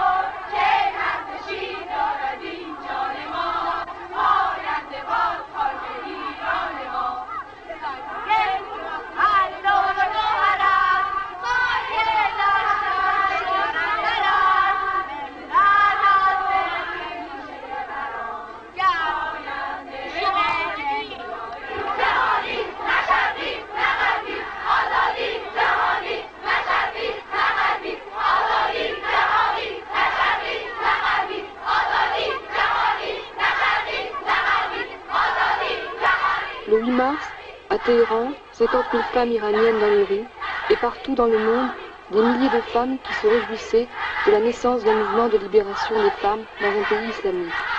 [37.79, 40.27] Téhéran, 50 000 femmes iraniennes dans les rues,
[40.69, 41.69] et partout dans le monde,
[42.12, 43.88] des milliers de femmes qui se réjouissaient
[44.25, 47.69] de la naissance d'un mouvement de libération des femmes dans un pays islamique.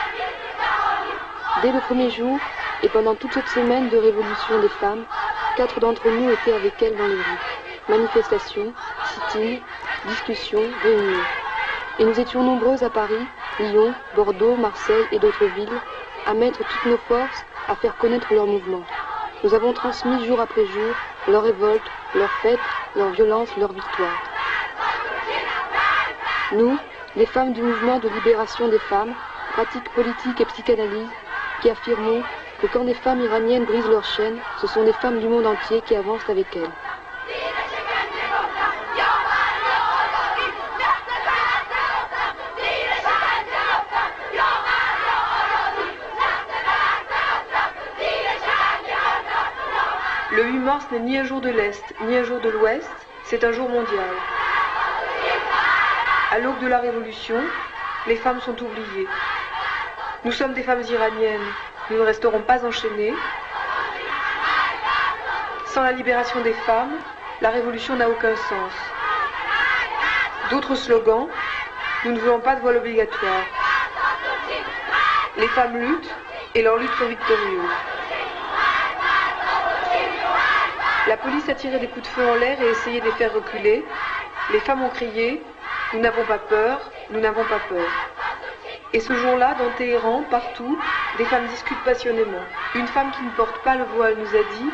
[1.62, 2.38] Dès le premier jour,
[2.82, 5.04] et pendant toute cette semaine de révolution des femmes,
[5.54, 7.44] quatre d'entre nous étaient avec elles dans les rues.
[7.88, 9.58] Manifestations, sit-ins,
[10.04, 11.26] discussions, réunions.
[11.98, 13.26] Et nous étions nombreuses à Paris,
[13.60, 15.80] Lyon, Bordeaux, Marseille et d'autres villes
[16.26, 18.82] à mettre toutes nos forces à faire connaître leur mouvement.
[19.44, 20.94] Nous avons transmis jour après jour
[21.26, 21.82] leur révolte,
[22.14, 22.60] leur fête,
[22.96, 24.14] leur violence, leur victoire.
[26.52, 26.78] Nous,
[27.16, 29.14] les femmes du mouvement de libération des femmes,
[29.52, 31.10] pratiques politiques et psychanalyse,
[31.60, 32.22] qui affirmons
[32.60, 35.80] que quand des femmes iraniennes brisent leurs chaînes, ce sont des femmes du monde entier
[35.80, 36.91] qui avancent avec elles.
[50.42, 52.90] Le 8 mars n'est ni un jour de l'Est, ni un jour de l'Ouest,
[53.22, 54.08] c'est un jour mondial.
[56.32, 57.36] À l'aube de la Révolution,
[58.08, 59.06] les femmes sont oubliées.
[60.24, 61.46] Nous sommes des femmes iraniennes,
[61.90, 63.14] nous ne resterons pas enchaînées.
[65.66, 66.98] Sans la libération des femmes,
[67.40, 68.72] la révolution n'a aucun sens.
[70.50, 71.28] D'autres slogans,
[72.04, 73.44] nous ne voulons pas de voile obligatoire.
[75.36, 76.14] Les femmes luttent
[76.56, 77.91] et leur lutte sont victorieuses.
[81.12, 83.34] La police a tiré des coups de feu en l'air et essayé de les faire
[83.34, 83.84] reculer.
[84.50, 85.42] Les femmes ont crié
[85.92, 87.86] Nous n'avons pas peur, nous n'avons pas peur.
[88.94, 90.78] Et ce jour-là, dans Téhéran, partout,
[91.18, 92.40] des femmes discutent passionnément.
[92.74, 94.70] Une femme qui ne porte pas le voile nous a dit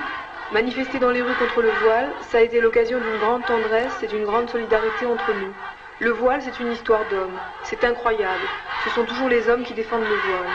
[0.53, 4.07] Manifester dans les rues contre le voile, ça a été l'occasion d'une grande tendresse et
[4.07, 5.53] d'une grande solidarité entre nous.
[5.99, 7.37] Le voile, c'est une histoire d'homme.
[7.65, 8.47] C'est incroyable.
[8.85, 10.53] ce sont toujours les hommes qui défendent le voile.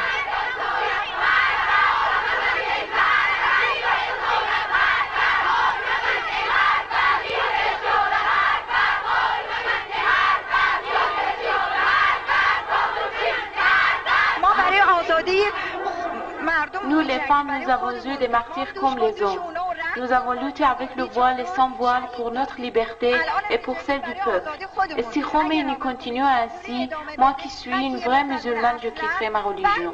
[16.85, 19.39] Nous, les femmes, nous avons eu des martyrs comme les hommes.
[19.97, 23.13] Nous avons lutté avec le voile et sans voile pour notre liberté
[23.49, 24.49] et pour celle du peuple.
[24.97, 29.93] Et si Khomeini continue ainsi, moi qui suis une vraie musulmane, je quitterai ma religion.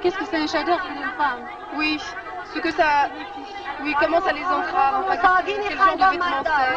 [0.00, 1.40] Qu'est-ce que c'est un chador pour une femme?
[1.76, 2.00] Oui,
[2.54, 3.08] ce que ça...
[3.82, 6.72] Oui, comment ça les entrave enfin, quel genre de vêtements c'est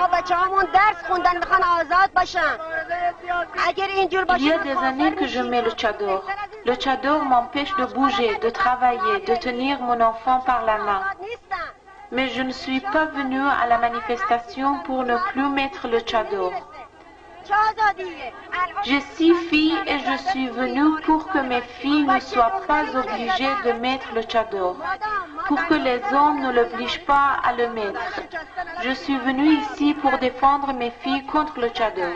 [4.38, 6.26] Il y a des années que je mets le tchador.
[6.66, 11.02] Le tchador m'empêche de bouger, de travailler, de tenir mon enfant par la main.
[12.12, 16.52] Mais je ne suis pas venue à la manifestation pour ne plus mettre le tchador.
[18.84, 23.56] J'ai six filles et je suis venue pour que mes filles ne soient pas obligées
[23.66, 24.78] de mettre le tchador,
[25.48, 28.00] pour que les hommes ne l'obligent pas à le mettre.
[28.84, 32.14] Je suis venue ici pour défendre mes filles contre le tchador.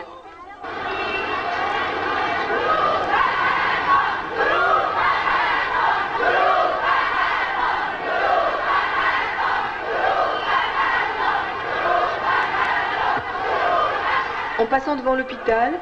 [14.70, 15.72] Passant devant l'hôpital,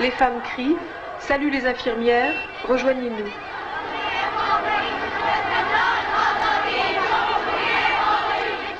[0.00, 0.76] les femmes crient
[1.20, 2.32] Salut les infirmières,
[2.66, 3.28] rejoignez-nous.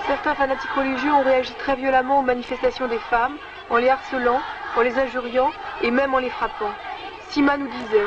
[0.07, 3.37] Certains fanatiques religieux ont réagi très violemment aux manifestations des femmes,
[3.69, 4.41] en les harcelant,
[4.77, 5.51] en les injuriant
[5.83, 6.73] et même en les frappant.
[7.29, 8.07] Sima nous disait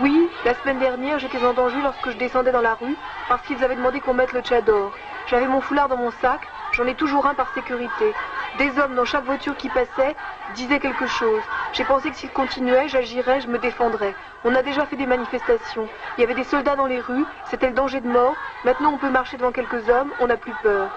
[0.00, 2.96] Oui, la semaine dernière, j'étais en danger lorsque je descendais dans la rue
[3.28, 4.92] parce qu'ils avaient demandé qu'on mette le tchador.
[5.26, 6.40] J'avais mon foulard dans mon sac,
[6.72, 8.14] j'en ai toujours un par sécurité.
[8.57, 10.15] Des hommes dans chaque voiture qui passait
[10.55, 11.41] disaient quelque chose.
[11.73, 14.15] J'ai pensé que s'ils continuaient, j'agirais, je me défendrais.
[14.43, 15.87] On a déjà fait des manifestations.
[16.17, 18.35] Il y avait des soldats dans les rues, c'était le danger de mort.
[18.65, 20.89] Maintenant, on peut marcher devant quelques hommes, on n'a plus peur.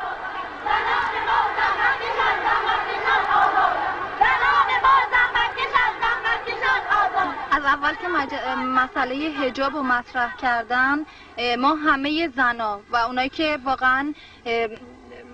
[7.53, 8.35] از اول که مج...
[8.59, 10.99] مسئله هجاب رو مطرح کردن
[11.39, 14.15] اه، ما همه زنا و اونایی که واقعا
[14.47, 14.69] اه،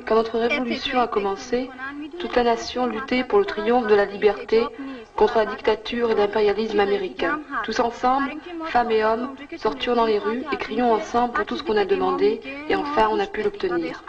[0.05, 1.69] Quand notre révolution a commencé,
[2.19, 4.65] toute la nation luttait pour le triomphe de la liberté
[5.15, 7.39] contre la dictature et l'impérialisme américain.
[7.63, 8.31] Tous ensemble,
[8.65, 11.85] femmes et hommes, sortions dans les rues et crions ensemble pour tout ce qu'on a
[11.85, 14.03] demandé et enfin on a pu l'obtenir.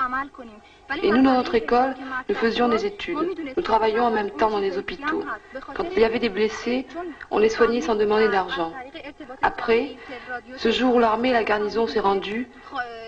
[1.02, 1.94] Et nous, dans notre école,
[2.28, 3.18] nous faisions des études.
[3.56, 5.22] Nous travaillions en même temps dans les hôpitaux.
[5.74, 6.86] Quand il y avait des blessés,
[7.30, 8.72] on les soignait sans demander d'argent.
[9.40, 9.96] Après,
[10.56, 12.48] ce jour où l'armée et la garnison s'est rendue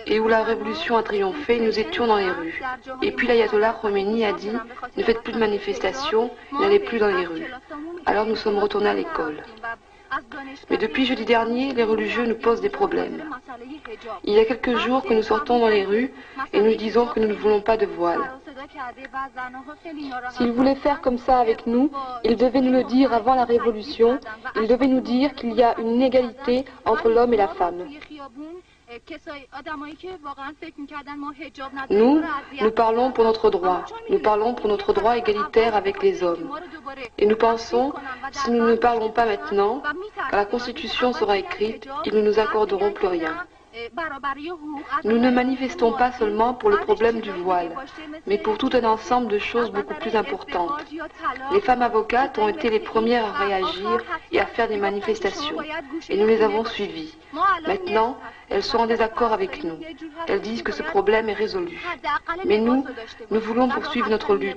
[0.06, 2.62] et où la révolution a triomphé, nous étions dans les rues.
[3.02, 4.52] Et puis l'ayatollah Khomeini a dit
[4.96, 7.46] ne faites plus de manifestations, n'allez plus dans les rues.
[8.06, 9.42] Alors nous sommes retournés à l'école.
[10.70, 13.24] Mais depuis jeudi dernier, les religieux nous posent des problèmes.
[14.24, 16.12] Il y a quelques jours que nous sortons dans les rues
[16.52, 18.20] et nous disons que nous ne voulons pas de voile.
[20.30, 21.90] S'ils voulaient faire comme ça avec nous,
[22.24, 24.18] ils devaient nous le dire avant la révolution.
[24.56, 27.84] Ils devaient nous dire qu'il y a une égalité entre l'homme et la femme.
[31.90, 32.22] Nous,
[32.60, 33.84] nous parlons pour notre droit.
[34.10, 36.50] Nous parlons pour notre droit égalitaire avec les hommes.
[37.18, 37.92] Et nous pensons,
[38.32, 39.82] si nous ne parlons pas maintenant,
[40.30, 43.44] quand la Constitution sera écrite, ils ne nous accorderont plus rien.
[45.02, 47.74] Nous ne manifestons pas seulement pour le problème du voile,
[48.26, 50.72] mais pour tout un ensemble de choses beaucoup plus importantes.
[51.52, 55.56] Les femmes avocates ont été les premières à réagir et à faire des manifestations,
[56.08, 57.16] et nous les avons suivies.
[57.66, 58.16] Maintenant,
[58.50, 59.78] elles sont en désaccord avec nous.
[60.26, 61.78] Elles disent que ce problème est résolu.
[62.44, 62.84] Mais nous,
[63.30, 64.56] nous voulons poursuivre notre lutte.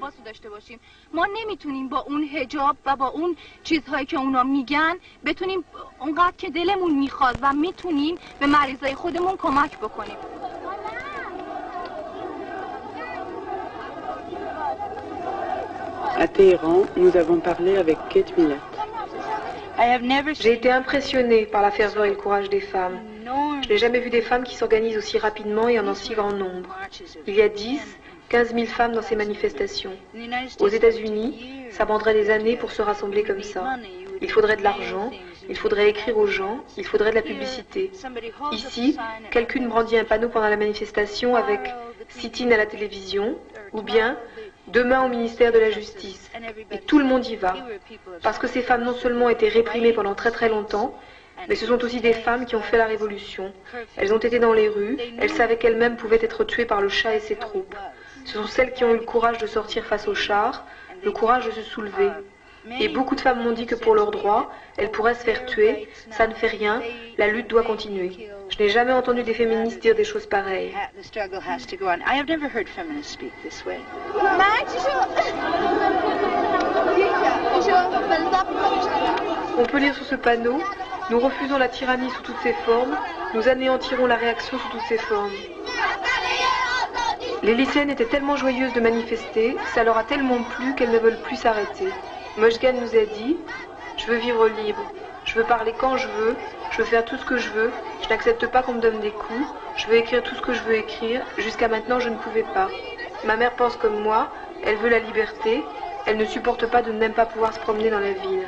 [16.20, 18.60] À Téhéran, nous avons parlé avec Kate Millett.
[20.40, 22.98] J'ai été impressionnée par la ferveur et le courage des femmes.
[23.64, 26.76] Je n'ai jamais vu des femmes qui s'organisent aussi rapidement et en si grand nombre.
[27.26, 27.80] Il y a 10,
[28.30, 29.94] 15 000 femmes dans ces manifestations.
[30.60, 33.78] Aux États-Unis, ça prendrait des années pour se rassembler comme ça.
[34.22, 35.12] Il faudrait de l'argent,
[35.50, 37.92] il faudrait écrire aux gens, il faudrait de la publicité.
[38.52, 38.98] Ici,
[39.32, 41.60] quelqu'un brandit un panneau pendant la manifestation avec
[42.10, 43.38] sit-in à la télévision
[43.74, 44.18] ou bien
[44.68, 46.30] demain au ministère de la Justice.
[46.72, 47.56] Et tout le monde y va.
[48.22, 50.98] Parce que ces femmes non seulement été réprimées pendant très très longtemps,
[51.48, 53.54] mais ce sont aussi des femmes qui ont fait la révolution.
[53.96, 57.16] Elles ont été dans les rues, elles savaient qu'elles-mêmes pouvaient être tuées par le chat
[57.16, 57.76] et ses troupes.
[58.26, 60.66] Ce sont celles qui ont eu le courage de sortir face au char,
[61.04, 62.10] le courage de se soulever.
[62.80, 65.88] Et beaucoup de femmes m'ont dit que pour leurs droits, elles pourraient se faire tuer.
[66.12, 66.82] Ça ne fait rien.
[67.18, 68.30] La lutte doit continuer.
[68.50, 70.74] Je n'ai jamais entendu des féministes dire des choses pareilles.
[79.58, 80.62] On peut lire sur ce panneau
[81.10, 82.96] Nous refusons la tyrannie sous toutes ses formes.
[83.34, 85.32] Nous anéantirons la réaction sous toutes ses formes.
[87.44, 91.22] Les lycéennes étaient tellement joyeuses de manifester, ça leur a tellement plu qu'elles ne veulent
[91.22, 91.88] plus s'arrêter.
[92.38, 93.38] Mojgan nous a dit
[93.98, 94.84] Je veux vivre libre,
[95.26, 96.36] je veux parler quand je veux,
[96.72, 97.72] je veux faire tout ce que je veux,
[98.04, 100.64] je n'accepte pas qu'on me donne des coups, je veux écrire tout ce que je
[100.64, 102.70] veux écrire, jusqu'à maintenant je ne pouvais pas.
[103.24, 104.30] Ma mère pense comme moi,
[104.64, 105.64] elle veut la liberté,
[106.08, 108.48] elle ne supporte pas de ne même pas pouvoir se promener dans la ville.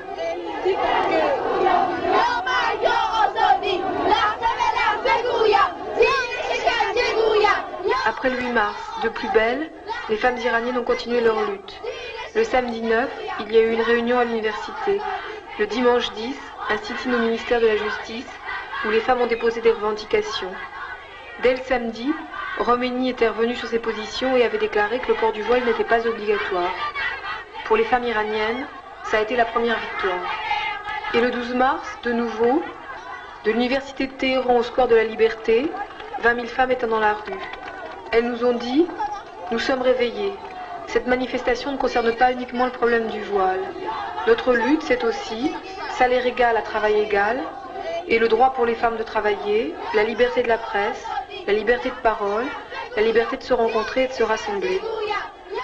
[8.05, 9.69] Après le 8 mars, de plus belle,
[10.09, 11.81] les femmes iraniennes ont continué leur lutte.
[12.33, 13.09] Le samedi 9,
[13.41, 15.01] il y a eu une réunion à l'université.
[15.59, 16.35] Le dimanche 10,
[16.69, 18.29] un sit-in au ministère de la Justice,
[18.85, 20.51] où les femmes ont déposé des revendications.
[21.43, 22.11] Dès le samedi,
[22.57, 25.83] Roménie était revenu sur ses positions et avait déclaré que le port du voile n'était
[25.83, 26.71] pas obligatoire.
[27.69, 28.65] Pour les femmes iraniennes,
[29.03, 30.25] ça a été la première victoire.
[31.13, 32.63] Et le 12 mars, de nouveau,
[33.45, 35.69] de l'université de Téhéran au square de la Liberté,
[36.23, 37.39] 20 000 femmes étaient dans la rue.
[38.11, 38.87] Elles nous ont dit
[39.51, 40.33] Nous sommes réveillés.
[40.87, 43.61] Cette manifestation ne concerne pas uniquement le problème du voile.
[44.25, 45.51] Notre lutte, c'est aussi
[45.91, 47.39] salaire égal à travail égal,
[48.07, 51.05] et le droit pour les femmes de travailler, la liberté de la presse,
[51.45, 52.45] la liberté de parole,
[52.95, 54.81] la liberté de se rencontrer et de se rassembler.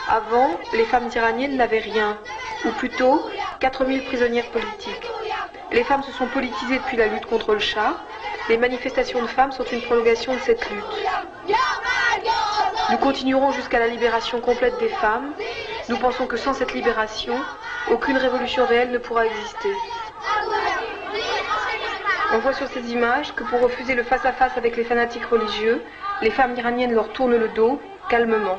[0.09, 2.17] Avant, les femmes iraniennes n'avaient rien,
[2.65, 3.21] ou plutôt
[3.59, 5.09] 4000 prisonnières politiques.
[5.71, 7.95] Les femmes se sont politisées depuis la lutte contre le chat.
[8.49, 10.85] Les manifestations de femmes sont une prolongation de cette lutte.
[12.91, 15.33] Nous continuerons jusqu'à la libération complète des femmes.
[15.89, 17.35] Nous pensons que sans cette libération,
[17.89, 19.69] aucune révolution réelle ne pourra exister.
[22.33, 25.83] On voit sur ces images que pour refuser le face-à-face avec les fanatiques religieux,
[26.21, 28.57] les femmes iraniennes leur tournent le dos, calmement.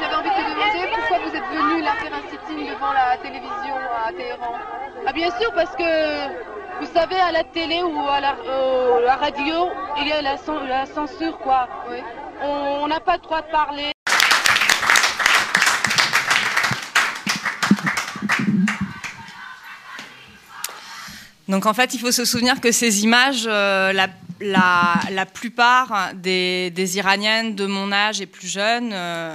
[0.00, 3.16] J'avais envie de te demander pourquoi vous êtes venu là faire un sit-in devant la
[3.18, 3.74] télévision
[4.08, 4.54] à Téhéran.
[5.06, 9.16] Ah bien sûr parce que vous savez à la télé ou à la, euh, la
[9.16, 10.36] radio il y a la,
[10.66, 11.68] la censure quoi.
[11.90, 11.98] Oui.
[12.40, 13.92] On n'a pas le droit de parler.
[21.48, 24.08] Donc en fait, il faut se souvenir que ces images, euh, la,
[24.40, 29.34] la, la, plupart des, des, Iraniennes de mon âge et plus jeunes, euh,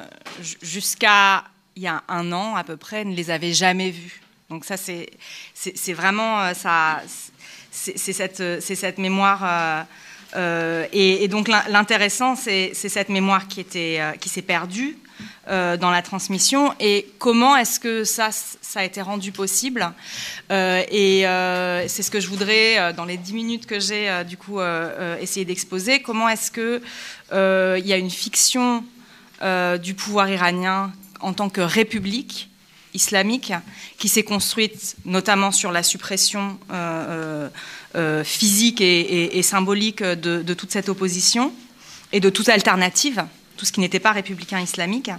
[0.62, 1.44] jusqu'à
[1.76, 4.23] il y a un an à peu près, ne les avaient jamais vues.
[4.54, 7.02] Donc ça, c'est vraiment euh, ça,
[7.72, 9.86] c'est cette, mémoire.
[10.36, 14.98] Euh, et, donc l'intéressant, c'est cette mémoire qui, était, qui s'est perdue
[15.50, 19.92] euh, dans la transmission et comment est-ce que ça, ça a été rendu possible.
[20.52, 24.10] Euh, et euh, c'est ce que je voudrais, euh, dans les dix minutes que j'ai,
[24.10, 24.60] euh, du coup,
[25.20, 26.02] essayer d'exposer.
[26.02, 28.86] Comment est-ce qu'il y a une fiction
[29.82, 32.50] du pouvoir iranien en tant que république
[32.94, 33.54] islamique
[33.98, 36.58] qui s'est construite notamment sur la suppression
[38.24, 41.54] physique et, et, et symbolique de, toute cette opposition
[42.12, 43.26] et de toute alternative
[43.58, 45.12] tout ce qui n'était pas républicain islamique.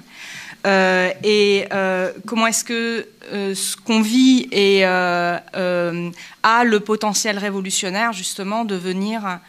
[0.66, 6.11] Euh, et euh, comment est-ce que euh, ce qu'on vit euh, euh,
[6.43, 9.41] a le potentiel révolutionnaire justement de venir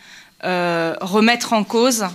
[0.43, 2.05] euh, remettre en cause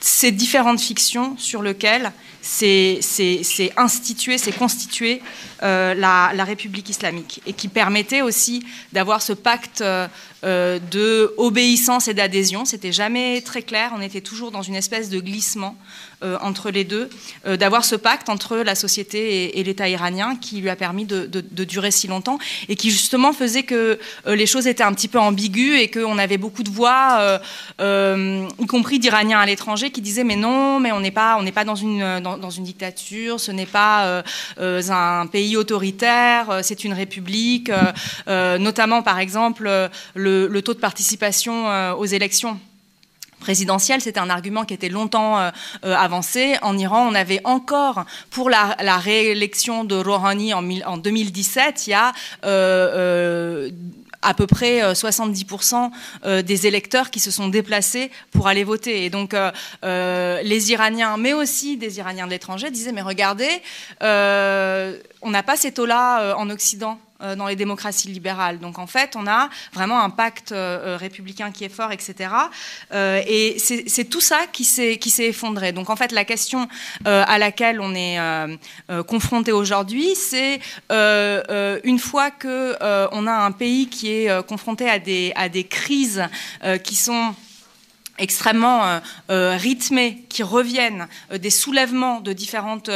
[0.00, 2.10] ces différentes fictions sur lesquelles
[2.42, 5.20] c'est institué, c'est constitué
[5.60, 9.84] la, la, République islamique et qui permettait aussi d'avoir ce pacte
[10.42, 12.64] euh, de obéissance et d'adhésion.
[12.64, 15.76] C'était jamais très clair, on était toujours dans une espèce de glissement
[16.22, 17.08] euh, entre les deux,
[17.46, 21.24] euh, d'avoir ce pacte entre la société et, l'État iranien qui lui a permis de,
[21.64, 22.38] durer si longtemps
[22.68, 26.18] et qui justement faisait que euh, les choses étaient un petit peu ambiguës et qu'on
[26.18, 27.40] avait beaucoup de voix,
[27.78, 31.52] y compris d'Iraniens à l'étranger, qui disaient mais non, mais on n'est pas, on n'est
[31.52, 34.22] pas dans une, dans, une dictature, ce n'est pas
[34.58, 37.70] un pays autoritaire, c'est une république,
[38.26, 39.70] notamment par exemple
[40.14, 42.58] le, taux de participation aux élections
[43.40, 44.00] présidentielle.
[44.00, 45.50] C'était un argument qui était longtemps euh,
[45.84, 46.56] euh, avancé.
[46.62, 51.94] En Iran, on avait encore, pour la, réélection de Rouhani en, en, 2017, il y
[51.94, 52.12] a
[52.44, 53.70] euh, euh
[54.22, 55.90] à peu près 70%
[56.42, 59.04] des électeurs qui se sont déplacés pour aller voter.
[59.04, 63.62] Et donc, euh, les Iraniens, mais aussi des Iraniens de l'étranger, disaient, mais regardez,
[64.02, 66.98] euh, on n'a pas ces taux-là en Occident.
[67.22, 68.58] Euh, dans les démocraties libérales.
[68.58, 72.30] Donc en fait, on a vraiment un pacte euh, républicain qui est fort, etc.
[72.92, 75.72] et c'est tout ça qui s'est effondré.
[75.72, 76.68] Donc en fait, la question
[77.04, 78.18] à laquelle on est
[79.06, 80.60] confronté aujourd'hui, c'est
[80.90, 82.76] une fois que
[83.12, 86.24] on a un pays qui est confronté à des, à des crises
[86.84, 87.34] qui sont
[88.20, 89.00] extrêmement euh,
[89.30, 92.90] euh, rythmés qui reviennent euh, des soulèvements de, différentes,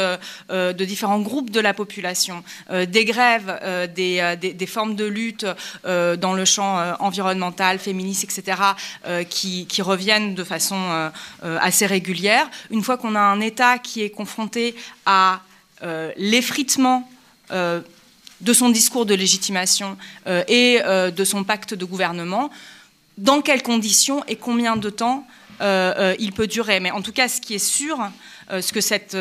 [0.76, 5.46] différents groupes de la population, des grèves, des, des, formes de lutte
[5.84, 8.60] dans le champ environnemental, féministe, etc.,
[9.30, 11.10] qui, qui, reviennent de façon
[11.42, 12.48] assez régulière.
[12.70, 14.74] Une fois qu'on a un État qui est confronté
[15.06, 15.40] à
[16.16, 17.08] l'effritement
[17.50, 19.96] de son discours de légitimation
[20.26, 22.50] et de son pacte de gouvernement,
[23.18, 25.26] dans quelles conditions et combien de temps
[25.60, 26.80] euh, euh, il peut durer.
[26.80, 27.98] Mais en tout cas, ce qui est sûr,
[28.50, 29.16] euh, ce que cette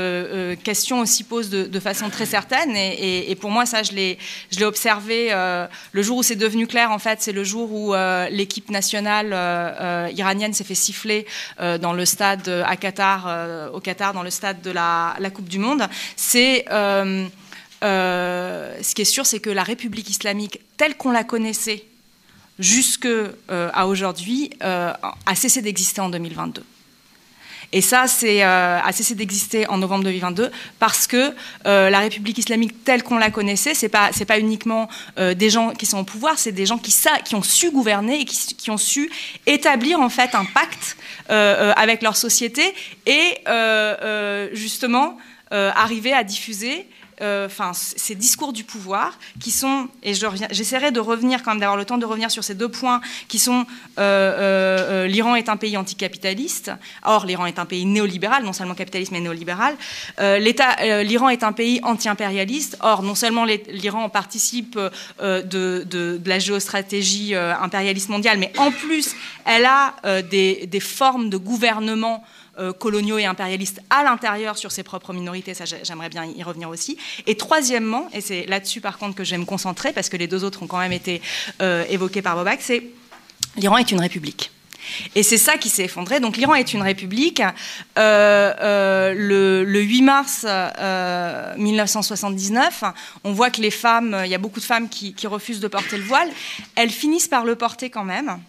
[0.63, 4.17] question aussi pose de, façon très certaine, et, pour moi, ça, je l'ai
[4.61, 5.29] observé
[5.91, 7.93] le jour où c'est devenu clair, en fait, c'est le jour où
[8.31, 11.25] l'équipe nationale iranienne s'est fait siffler
[11.59, 12.49] dans le stade
[13.73, 15.87] au Qatar, dans le stade de la, la Coupe du Monde.
[16.15, 16.65] C'est.
[16.69, 17.29] ce
[18.93, 21.85] qui est sûr, c'est que la République islamique, telle qu'on la connaissait
[22.63, 23.09] jusqu'à
[23.51, 24.93] euh, aujourd'hui, euh,
[25.25, 26.63] a cessé d'exister en 2022.
[27.75, 31.33] Et ça, c'est euh, a cessé d'exister en novembre 2022 parce que
[31.65, 34.87] la République islamique telle qu'on la connaissait, c'est pas c'est pas uniquement
[35.17, 38.69] des gens qui sont au pouvoir, c'est des gens qui ont su gouverner et qui,
[38.69, 39.11] ont su
[39.47, 40.97] établir en fait un pacte
[41.29, 42.61] avec leur société
[43.07, 43.39] et
[44.53, 45.17] justement
[45.49, 46.87] arriver à diffuser
[47.23, 51.85] enfin, ces discours du pouvoir qui sont, et j'essaierai de revenir quand même, d'avoir le
[51.85, 53.65] temps de revenir sur ces deux points qui sont
[53.99, 56.71] euh, euh, l'Iran est un pays anticapitaliste,
[57.03, 59.75] or l'Iran est un pays néolibéral, non seulement capitaliste mais néolibéral.
[60.19, 64.79] l'Iran est un pays anti-impérialiste, or non seulement l'Iran participe
[65.19, 69.15] de, la géostratégie impérialiste mondiale, mais en plus
[69.45, 72.42] elle a des, formes de gouvernement euh,
[72.79, 76.97] coloniaux et impérialistes à l'intérieur sur ses propres minorités, ça j'aimerais bien y revenir aussi.
[77.25, 80.27] Et troisièmement, et c'est là-dessus par contre que je vais me concentrer, parce que les
[80.27, 81.21] deux autres ont quand même été
[81.61, 82.83] euh, évoqués par Bobak, c'est
[83.57, 84.51] l'Iran est une république.
[85.15, 86.19] Et c'est ça qui s'est effondré.
[86.19, 87.41] Donc l'Iran est une république.
[87.97, 90.45] Euh, le, 8 mars
[91.57, 92.83] 1979,
[93.23, 95.97] on voit que les femmes, il y a beaucoup de femmes qui, refusent de porter
[95.97, 96.29] le voile.
[96.75, 98.39] Elles finissent par le porter quand même.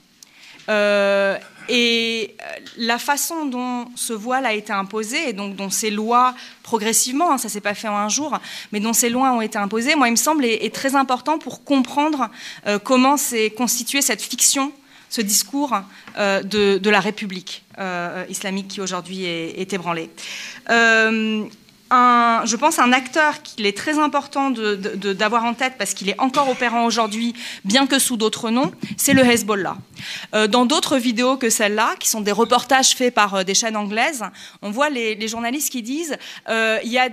[1.68, 2.44] Euh, et euh,
[2.78, 7.38] la façon dont ce voile a été imposé, et donc dont ces lois progressivement, hein,
[7.38, 8.38] ça s'est pas fait en un jour,
[8.72, 11.64] mais dont ces lois ont été imposées, moi il me semble est, très important pour
[11.64, 12.28] comprendre
[12.66, 14.72] euh, comment s'est constituée cette fiction,
[15.10, 15.76] ce discours
[16.16, 17.62] de, la République
[18.28, 20.10] islamique qui aujourd'hui est, ébranlée
[21.90, 26.48] je pense, un acteur qu'il est très important d'avoir en tête parce qu'il est encore
[26.48, 29.76] opérant aujourd'hui, bien que sous d'autres noms, c'est le Hezbollah.
[30.34, 33.76] Euh, dans d'autres vidéos que celle-là, qui sont des reportages faits par euh, des chaînes
[33.76, 34.24] anglaises,
[34.62, 36.16] on voit les, journalistes qui disent
[36.48, 37.08] euh, il y, y a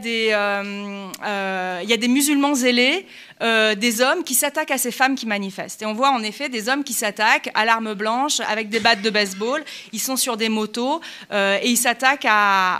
[1.97, 3.07] des musulmans zélés,
[3.39, 5.81] des hommes qui s'attaquent à ces femmes qui manifestent.
[5.81, 9.01] Et on voit en effet des hommes qui s'attaquent à l'arme blanche avec des battes
[9.01, 9.63] de baseball.
[9.93, 11.01] Ils sont sur des motos
[11.31, 12.27] et ils s'attaquent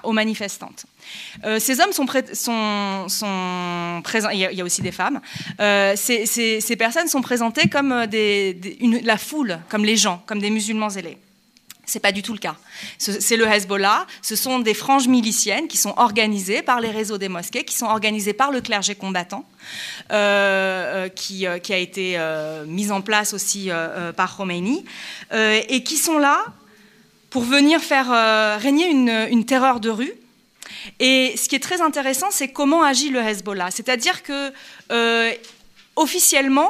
[0.04, 0.86] aux manifestantes.
[1.44, 2.06] Euh, ces hommes sont,
[4.04, 5.22] présents, il y, a, aussi des femmes,
[5.60, 8.54] euh, ces, personnes sont présentées comme euh,
[9.04, 11.18] la foule, comme les gens, comme des musulmans zélés.
[11.86, 12.56] Ce n'est pas du tout le cas.
[13.00, 17.28] C'est le Hezbollah, ce sont des franges miliciennes qui sont organisées par les réseaux des
[17.28, 19.44] mosquées, qui sont organisées par le clergé combattant,
[20.08, 22.18] qui, a été
[22.68, 23.72] mis en place aussi
[24.16, 24.86] par Khomeini,
[25.34, 26.46] et qui sont là
[27.30, 30.14] pour venir faire régner une terreur de rue
[31.00, 33.72] et ce qui est très intéressant, c'est comment agit le Hezbollah.
[33.72, 34.54] C'est-à-dire que
[34.92, 35.32] euh,
[35.96, 36.70] officiellement,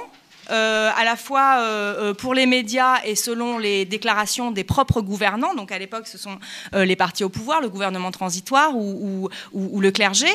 [0.49, 5.53] euh, à la fois euh, pour les médias et selon les déclarations des propres gouvernants,
[5.53, 6.39] donc à l'époque ce sont
[6.73, 10.27] les partis au pouvoir, le gouvernement transitoire ou, le clergé,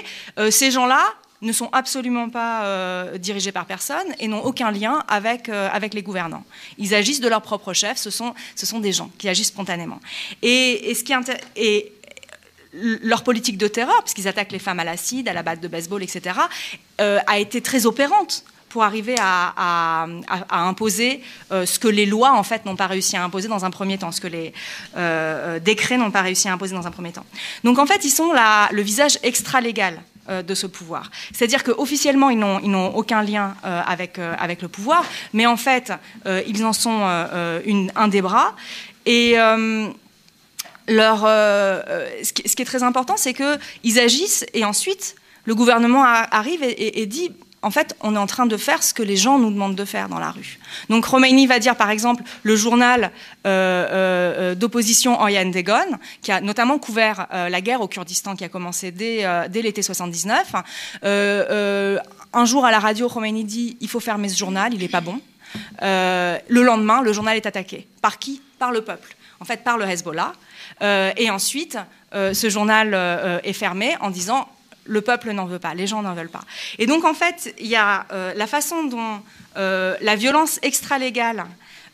[0.51, 1.05] ces gens-là
[1.43, 6.45] ne sont absolument pas dirigés par personne et n'ont aucun lien avec, avec les gouvernants.
[6.79, 10.01] Ils agissent de leur propre chef, ce sont, ce sont des gens qui agissent spontanément.
[10.43, 11.13] Et, ce qui
[11.57, 11.93] est
[12.77, 16.03] leur politique de terreur, puisqu'ils attaquent les femmes à l'acide, à la batte de baseball,
[16.03, 16.39] etc.,
[17.01, 20.07] euh, a été très opérante pour arriver à,
[20.51, 23.71] imposer euh, ce que les lois en fait n'ont pas réussi à imposer dans un
[23.71, 24.53] premier temps, ce que les
[24.97, 27.25] euh, décrets n'ont pas réussi à imposer dans un premier temps.
[27.65, 31.11] Donc en fait, ils sont le visage extra-légal de ce pouvoir.
[31.33, 35.93] C'est-à-dire qu'officiellement, ils n'ont aucun lien avec, le pouvoir, mais en fait,
[36.27, 38.57] ils en sont un des bras.
[39.07, 39.37] Et
[40.91, 46.61] euh, euh, ce, qui, est très important, c'est qu'ils agissent et ensuite le gouvernement arrive
[46.63, 47.31] et, dit
[47.63, 49.85] en fait, on est en train de faire ce que les gens nous demandent de
[49.85, 50.59] faire dans la rue.
[50.89, 53.13] Donc Khomeini va dire, par exemple, le journal
[53.45, 59.25] d'opposition Oyan Degon, qui a notamment couvert la guerre au Kurdistan qui a commencé dès,
[59.51, 60.53] dès l'été 79.
[61.05, 65.01] un jour à la radio, Khomeini dit, il faut fermer ce journal, il n'est pas
[65.01, 65.21] bon.
[65.81, 67.87] le lendemain, le journal est attaqué.
[68.03, 68.43] Par qui?
[68.59, 69.15] Par le peuple.
[69.39, 70.33] En fait, par le Hezbollah.
[70.81, 71.79] Et ensuite,
[72.13, 72.95] ce journal
[73.45, 74.49] est fermé en disant
[74.87, 76.45] le peuple n'en veut pas, les gens n'en veulent pas.
[76.79, 79.21] Et donc en fait, il y a euh, la façon dont
[79.57, 81.45] euh, la violence extralégale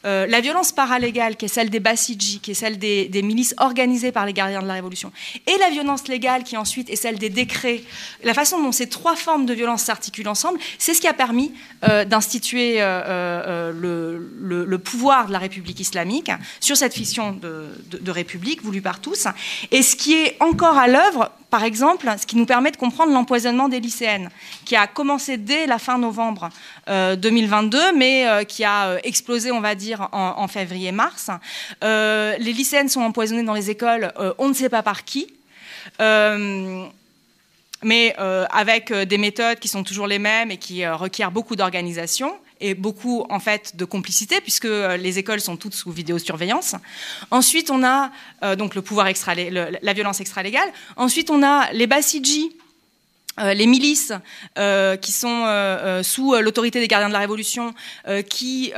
[0.04, 4.12] euh, la violence paralégale, qui est celle des Bassidji, qui est celle des, milices organisées
[4.12, 5.12] par les gardiens de la Révolution,
[5.46, 7.82] et la violence légale, qui ensuite est celle des décrets,
[8.24, 11.52] la façon dont ces trois formes de violence s'articulent ensemble, c'est ce qui a permis
[11.84, 16.30] euh, d'instituer euh, le, pouvoir de la République islamique
[16.60, 19.26] sur cette fiction de, République voulue par tous,
[19.70, 23.12] et ce qui est encore à l'œuvre par exemple, ce qui nous permet de comprendre
[23.12, 24.30] l'empoisonnement des lycéennes,
[24.64, 26.48] qui a commencé dès la fin novembre
[26.88, 31.30] 2022, mais qui a explosé, on va dire, en, février-mars.
[31.82, 35.26] Euh, les lycéennes sont empoisonnées dans les écoles, euh, on ne sait pas par qui.
[36.00, 36.84] Euh,
[37.84, 42.74] mais avec des méthodes qui sont toujours les mêmes et qui requièrent beaucoup d'organisation et
[42.74, 46.76] beaucoup en fait de complicité puisque les écoles sont toutes sous vidéosurveillance.
[47.32, 48.12] Ensuite, on a
[48.54, 50.72] donc le pouvoir extra, la violence extralégale.
[50.94, 52.54] Ensuite, on a les Bassidji
[53.40, 54.12] euh, les milices
[54.58, 57.74] euh, qui sont euh, sous l'autorité des gardiens de la Révolution,
[58.28, 58.72] qui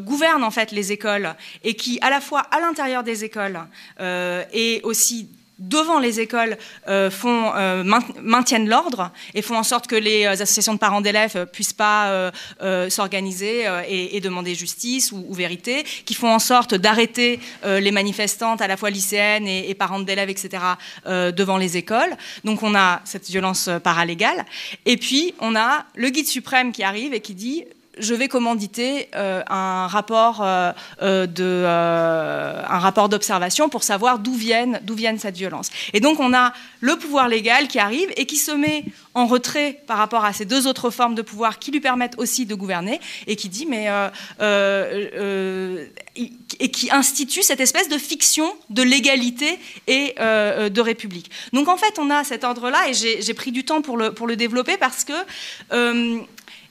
[0.00, 3.60] gouvernent en fait les écoles et qui, à la fois à l'intérieur des écoles
[4.00, 5.28] et aussi
[5.68, 6.58] devant les écoles
[6.88, 7.84] euh, euh,
[8.22, 12.32] maintiennent l'ordre et font en sorte que les euh, associations de parents d'élèves puissent pas
[12.88, 18.76] s'organiser et, demander justice ou, vérité, qui font en sorte d'arrêter les manifestantes, à la
[18.76, 20.62] fois lycéennes et, et parents d'élèves, etc.,
[21.06, 22.16] devant les écoles.
[22.44, 24.44] Donc on a cette violence paralégale.
[24.86, 27.64] Et puis on a le guide suprême qui arrive et qui dit
[27.98, 30.72] je vais commanditer euh, un rapport euh,
[31.02, 35.70] euh, rapport d'observation pour savoir d'où viennent d'où viennent cette violence.
[35.92, 38.84] Et donc on a le pouvoir légal qui arrive et qui se met
[39.14, 42.46] en retrait par rapport à ces deux autres formes de pouvoir qui lui permettent aussi
[42.46, 43.88] de gouverner et qui dit mais
[46.60, 51.30] et qui institue cette espèce de fiction de légalité et de république.
[51.52, 54.14] Donc en fait on a cet ordre là et j'ai pris du temps pour le
[54.14, 55.12] pour le développer parce que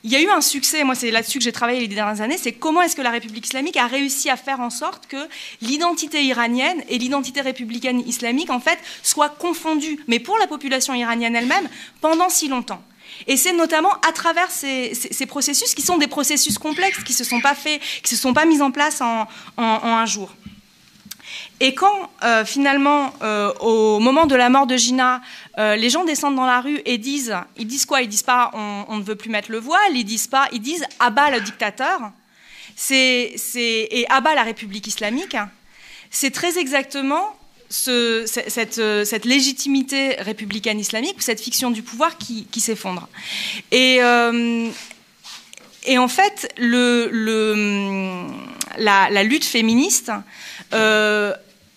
[0.04, 2.38] il y a eu un succès, moi c'est là-dessus que j'ai travaillé les dernières années,
[2.38, 5.18] c'est comment est-ce que la République islamique a réussi à faire en sorte que
[5.62, 11.36] l'identité iranienne et l'identité républicaine islamique, en fait, soient confondues, mais pour la population iranienne
[11.36, 11.70] elle-même,
[12.02, 12.82] pendant si longtemps.
[13.28, 14.93] Et c'est notamment à travers ces,
[15.28, 18.34] processus qui sont des processus complexes, qui ne se sont pas faits, qui se sont
[18.34, 19.28] pas mis en place en
[19.58, 20.32] un jour.
[21.60, 25.22] Et quand euh, finalement, euh, au moment de la mort de Gina,
[25.58, 28.02] euh, les gens descendent dans la rue et disent, ils disent quoi?
[28.02, 30.86] Ils disent pas on, ne veut plus mettre le voile, ils disent pas, ils disent
[30.99, 31.99] abat le dictateur,
[32.76, 35.36] c'est, et abat la République islamique.
[36.10, 37.36] C'est très exactement
[37.70, 43.08] cette, légitimité républicaine islamique, cette fiction du pouvoir qui, s'effondre.
[43.72, 43.99] Et,
[45.86, 46.54] et en fait,
[48.78, 50.12] la, lutte féministe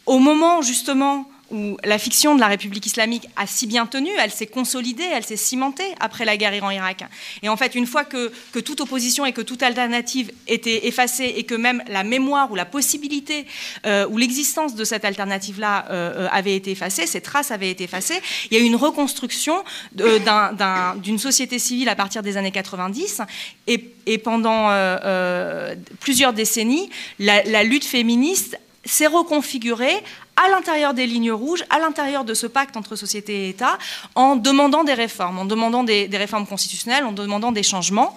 [0.07, 4.33] au moment justement où la fiction de la République islamique a si bien tenu, elle
[4.33, 7.05] s'est consolidée, elle s'est cimentée après la guerre Iran-Irak.
[7.43, 8.33] Et en fait, une fois que,
[8.65, 12.65] toute opposition et que toute alternative était effacée et que même la mémoire ou la
[12.65, 13.47] possibilité
[13.87, 18.21] euh, ou l'existence de cette alternative-là euh, avait été effacée, ces traces avaient été effacées,
[18.51, 23.23] il y a eu une reconstruction d'une société civile à partir des années 90
[23.69, 26.91] et, pendant euh, plusieurs décennies,
[27.21, 30.03] la lutte féministe s'est reconfiguré
[30.37, 33.79] à l'intérieur des lignes rouges, à l'intérieur de ce pacte entre société et État,
[34.15, 38.17] en demandant des réformes, en demandant des, réformes constitutionnelles, en demandant des changements,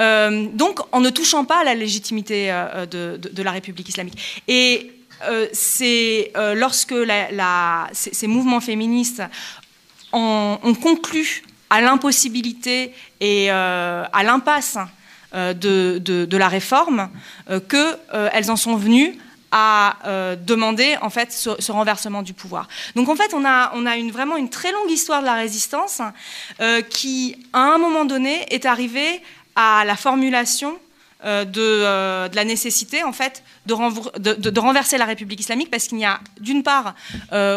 [0.00, 4.42] euh, donc en ne touchant pas à la légitimité euh, de, la République islamique.
[4.48, 4.92] Et
[5.24, 6.94] euh, c'est lorsque
[7.92, 9.22] ces, mouvements féministes
[10.12, 14.78] ont, conclu à l'impossibilité et à l'impasse
[15.32, 17.08] de, la réforme
[17.68, 19.18] qu'elles en sont venues
[19.58, 22.68] à euh, demander en fait ce, renversement du pouvoir.
[22.94, 25.34] Donc en fait, on a, on a une, vraiment une très longue histoire de la
[25.34, 26.02] résistance
[26.60, 29.22] euh, qui, à un moment donné, est arrivée
[29.54, 30.78] à la formulation
[31.24, 35.96] euh, de, de, la nécessité en fait de, de, renverser la République islamique parce qu'il
[35.96, 36.94] n'y a d'une part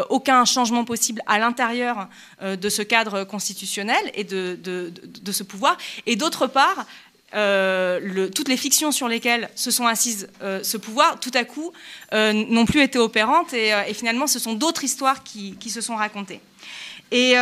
[0.10, 2.08] aucun changement possible à l'intérieur
[2.42, 5.76] de ce cadre constitutionnel et de, de ce pouvoir
[6.06, 6.86] et d'autre part
[7.36, 11.72] euh, toutes les fictions sur lesquelles se sont assises euh, ce pouvoir, tout à coup,
[12.14, 16.42] euh, n'ont plus été opérantes et, finalement, ce sont d'autres histoires qui, se sont racontées.
[17.12, 17.36] Et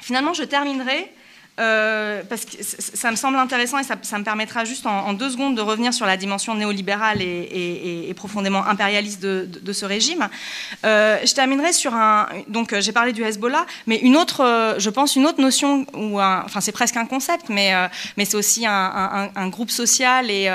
[0.00, 1.10] finalement, je terminerai
[1.58, 5.56] euh, parce que ça me semble intéressant et ça, me permettra juste en, deux secondes
[5.56, 10.28] de revenir sur la dimension néolibérale et, profondément impérialiste de, ce régime.
[10.84, 12.26] Euh, je terminerai sur un.
[12.48, 16.60] Donc, j'ai parlé du Hezbollah, mais une autre, je pense, une autre notion, ou enfin,
[16.60, 17.72] c'est presque un concept, mais,
[18.16, 20.48] mais c'est aussi un, groupe social et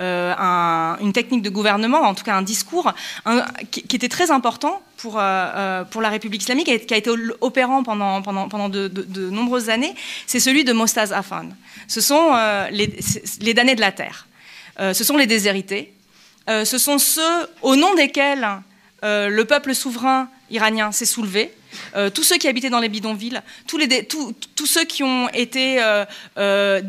[0.00, 2.92] une technique de gouvernement, en tout cas un discours,
[3.70, 7.10] qui était très important pour, euh, euh, pour la République islamique qui a été
[7.42, 9.94] opérant pendant, de, nombreuses années,
[10.26, 11.50] c'est celui de Mostaz Afan.
[11.88, 12.88] Ce sont euh, les,
[13.42, 14.26] les, damnés de la terre.
[14.78, 15.92] ce sont les déshérités.
[16.48, 18.48] ce sont ceux au nom desquels
[19.02, 21.52] le peuple souverain iranien s'est soulevé.
[22.14, 25.66] tous ceux qui habitaient dans les bidonvilles, tous, ceux qui ont été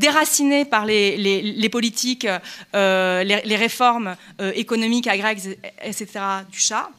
[0.05, 2.27] déracinés par les, politiques,
[2.73, 4.15] les, réformes
[4.63, 5.35] économiques, agraires,
[5.83, 6.07] etc.
[6.49, 6.89] du Shah,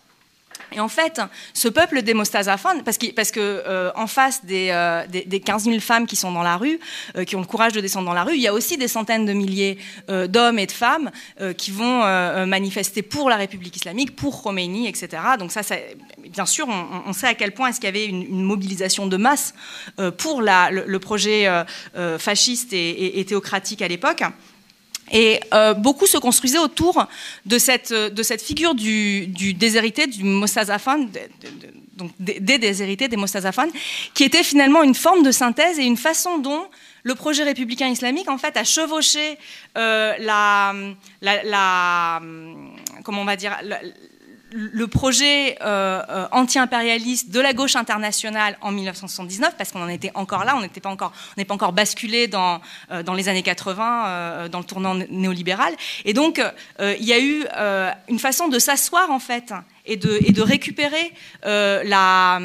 [0.77, 1.23] et en fait,
[1.55, 5.65] ce peuple des Mostazafan, parce que, parce que euh, en face des, euh, des, 15
[5.65, 6.79] 000 femmes qui sont dans la rue,
[7.17, 8.87] euh, qui ont le courage de descendre dans la rue, il y a aussi des
[8.87, 11.11] centaines de milliers d'hommes et de femmes
[11.57, 12.03] qui vont
[12.47, 15.23] manifester pour la République islamique, pour Khomeini, etc.
[15.39, 15.63] Donc ça,
[16.19, 19.55] bien sûr, on, sait à quel point est-ce qu'il y avait une, mobilisation de masse
[20.19, 21.49] pour le, projet
[22.19, 24.23] fasciste et théocratique à l'époque.
[25.13, 27.07] Et euh, beaucoup se construisaient autour
[27.45, 31.09] de cette, de cette figure du, du déshérité, du Mostazafan,
[31.97, 33.69] donc des, déshérités, des Mostazafan,
[34.15, 36.67] qui était finalement une forme de synthèse et une façon dont
[37.03, 39.39] le projet républicain islamique, en fait, a chevauché
[39.79, 40.75] euh, la,
[41.23, 42.21] la, la,
[43.05, 43.57] comment on va dire,
[44.53, 50.13] le projet euh, euh, anti-impérialiste de la gauche internationale en 1979, parce qu'on en était
[50.15, 50.97] encore là, on n'était pas
[51.37, 55.75] n'est pas encore basculé dans euh, les années 80, dans le tournant néolibéral.
[56.05, 56.41] Et donc,
[56.81, 57.45] il y a eu
[58.09, 59.53] une façon de s'asseoir en fait
[59.85, 62.39] et de récupérer la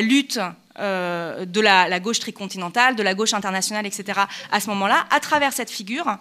[0.00, 0.40] lutte.
[0.78, 4.20] de la, la, gauche tricontinentale, de la gauche internationale, etc.,
[4.52, 6.18] à ce moment-là, à travers cette figure.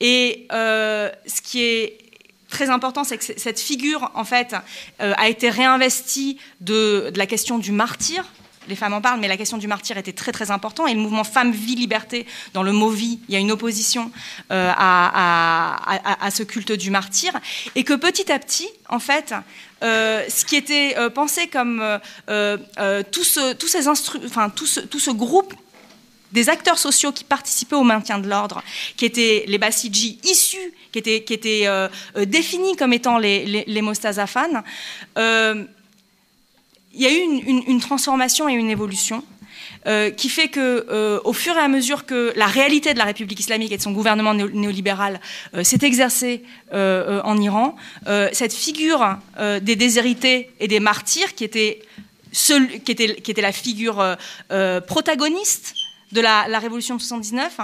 [0.00, 2.07] Et ce qui est
[2.48, 4.54] très important, c'est que cette figure, en fait,
[5.00, 8.24] euh, a été réinvestie de, la question du martyr.
[8.68, 10.90] Les femmes en parlent, mais la question du martyr était très très importante.
[10.90, 14.10] Et le mouvement Femmes, Vie, Liberté, dans le mot vie, il y a une opposition
[14.50, 17.32] euh, à, ce culte du martyr.
[17.76, 19.34] Et que petit à petit, en fait,
[19.82, 21.82] euh, ce qui était pensé comme
[22.26, 23.68] tout, ce, tout
[25.00, 25.54] ce groupe
[26.32, 28.62] des acteurs sociaux qui participaient au maintien de l'ordre,
[28.96, 33.82] qui étaient les Bassidji issus, qui étaient, euh, euh, définis comme étant les, les,
[35.18, 35.64] euh,
[36.94, 37.20] il y a eu
[37.66, 39.22] une, transformation et une évolution.
[40.16, 43.72] qui fait que, au fur et à mesure que la réalité de la République islamique
[43.72, 45.20] et de son gouvernement néolibéral
[45.62, 47.76] s'est exercée en Iran,
[48.32, 49.16] cette figure
[49.62, 51.80] des déshérités et des martyrs, qui était,
[52.32, 54.16] qui était la figure
[54.86, 55.74] protagoniste
[56.12, 57.58] de la, Révolution de 79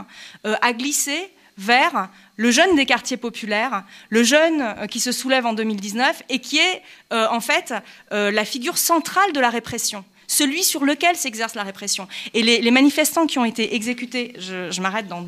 [0.47, 5.47] euh, a glissé vers le jeune des quartiers populaires, le jeune euh, qui se soulève
[5.47, 6.83] en 2019 et qui est
[7.13, 7.75] euh, en fait
[8.11, 12.09] la figure centrale de la répression celui sur lequel s'exerce la répression.
[12.35, 15.27] Et les, manifestants qui ont été exécutés, je, m'arrête dans,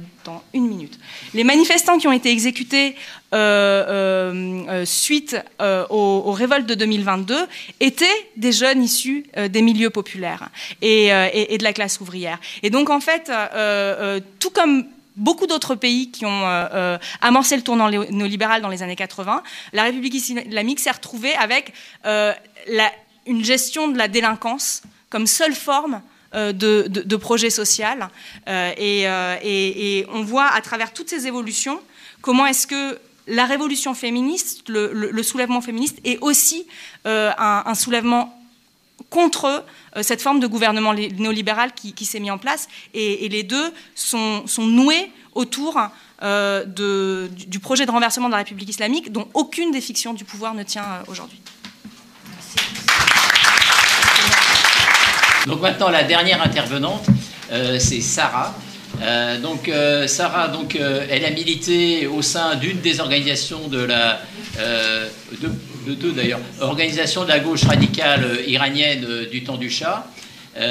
[0.53, 0.99] une minute,
[1.33, 2.97] les manifestants qui ont été exécutés
[3.33, 5.37] euh, euh, euh, suite
[5.91, 7.37] aux, révoltes de 2022
[7.81, 10.49] étaient des jeunes issus des milieux populaires
[10.83, 12.39] et, de la classe ouvrière.
[12.63, 13.31] Et donc en fait,
[14.41, 14.87] tout comme
[15.17, 16.69] beaucoup d'autres pays qui ont
[17.21, 19.43] amorcé le tournant néolibéral dans les années 80,
[19.73, 21.73] la République islamique s'est retrouvée avec
[23.27, 26.03] une gestion de la délinquance comme seule forme
[26.35, 28.09] euh, de, projet social.
[28.49, 31.81] Euh, euh, et, on voit à travers toutes ces évolutions
[32.21, 36.67] comment est-ce que la révolution féministe, le, soulèvement féministe, est aussi
[37.05, 38.39] un, soulèvement
[39.09, 39.65] contre
[40.03, 42.69] cette forme de gouvernement néolibéral qui, s'est mis en place.
[42.93, 45.81] Et, les deux sont, noués autour
[46.21, 50.65] du projet de renversement de la République islamique, dont aucune des fictions du pouvoir ne
[50.65, 51.41] tient aujourd'hui.
[55.47, 57.07] Donc maintenant, la dernière intervenante,
[57.53, 58.53] euh, c'est Sarah.
[59.01, 60.51] Euh, donc euh, Sarah,
[61.09, 64.21] elle a milité au sein d'une des organisations de la,
[66.61, 69.71] organisation de la gauche radicale iranienne du temps du
[70.57, 70.63] Shah.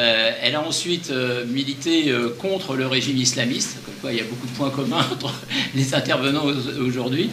[0.42, 1.12] elle a ensuite
[1.48, 5.34] milité contre le régime islamiste, comme quoi il y a beaucoup de points communs entre
[5.76, 6.46] les intervenants
[6.80, 7.30] aujourd'hui.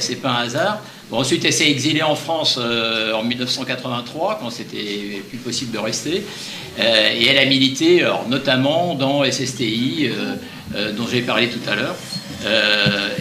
[0.00, 0.80] c'est pas un hasard
[1.16, 6.22] ensuite, elle s'est exilée en France euh, en 1983, quand c'était plus possible de rester.
[6.78, 10.10] Euh, et elle a milité, notamment dans SSTI,
[10.74, 11.96] euh, dont j'ai parlé tout à l'heure.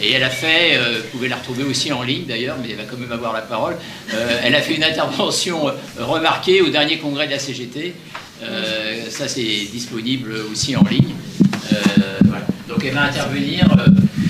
[0.02, 2.84] et elle a fait, vous pouvez la retrouver aussi en ligne d'ailleurs, mais elle va
[2.84, 3.78] quand même avoir la parole.
[4.44, 7.96] elle a fait une intervention remarquée au dernier congrès de la CGT
[9.10, 11.16] ça, c'est disponible aussi en ligne.
[12.68, 13.68] Donc, elle va intervenir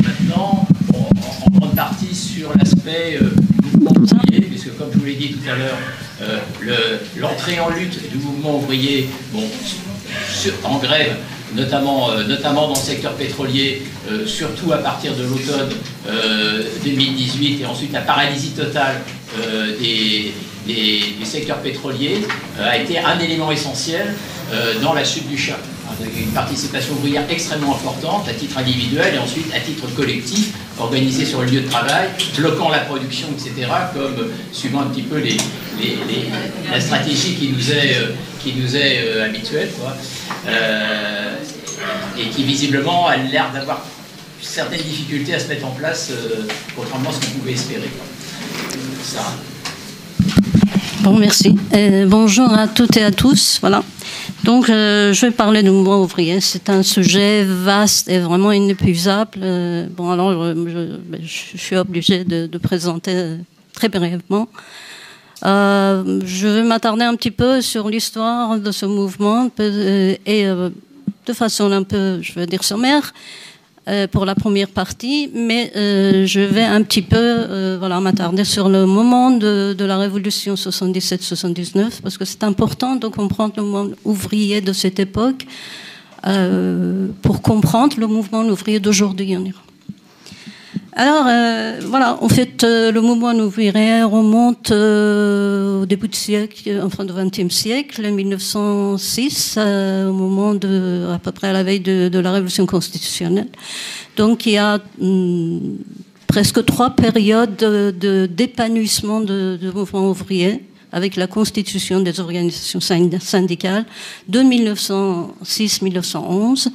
[0.04, 3.20] maintenant en, grande partie sur l'aspect
[3.64, 5.78] mouvement ouvrier, puisque, comme je vous l'ai dit tout à l'heure,
[7.18, 9.44] l'entrée en lutte du mouvement ouvrier, bon,
[10.64, 11.16] en grève,
[11.56, 15.70] notamment, euh, notamment dans le secteur pétrolier, euh, surtout à partir de l'automne
[16.84, 19.02] 2018, euh, et ensuite la paralysie totale
[19.80, 20.32] des,
[20.68, 22.22] du secteur pétrolier,
[22.60, 24.14] a été un élément essentiel
[24.82, 25.60] dans la chute du chat.
[26.02, 31.42] Une participation ouvrière extrêmement importante à titre individuel et ensuite à titre collectif, organisée sur
[31.42, 35.22] le lieu de travail, bloquant la production, etc., comme suivant un petit peu
[36.72, 39.70] la stratégie qui nous est, habituelle.
[39.80, 39.96] Quoi.
[40.48, 41.36] Euh,
[42.18, 43.86] et qui visiblement a l'air d'avoir
[44.42, 47.90] certaines difficultés à se mettre en place, euh, contrairement à ce qu'on pouvait espérer.
[49.04, 49.34] Ça.
[51.14, 51.56] Merci.
[51.74, 53.60] Euh, bonjour à toutes et à tous.
[53.62, 53.84] Voilà.
[54.44, 56.40] Donc, je vais parler du mouvement ouvrier.
[56.42, 59.40] C'est un sujet vaste et vraiment inépuisable.
[59.96, 63.38] bon, alors, je, je, suis obligée de, de présenter
[63.74, 64.48] très brièvement.
[65.46, 70.70] Euh, je vais m'attarder un petit peu sur l'histoire de ce mouvement et euh,
[71.26, 73.14] de façon un peu, je veux dire, sommaire
[73.88, 78.86] euh, pour la première partie, mais je vais un petit peu voilà, m'attarder sur le
[78.86, 84.62] moment de, de la révolution 77-79, parce que c'est important de comprendre le mouvement ouvrier
[84.62, 85.46] de cette époque
[87.22, 89.67] pour comprendre le mouvement ouvrier d'aujourd'hui en Iran.
[91.00, 96.82] Alors, euh, voilà, en fait, euh, le mouvement ouvrier remonte euh, au début du siècle,
[96.84, 102.18] enfin du XXe siècle, 1906, au moment de, à peu près à la veille de,
[102.18, 103.50] la révolution constitutionnelle.
[104.16, 105.60] Donc, il y a hmm,
[106.26, 107.64] presque trois périodes
[108.36, 113.86] d'épanouissement de, de, mouvement ouvrier avec la constitution des organisations syndicales
[114.28, 116.70] de 1906-1911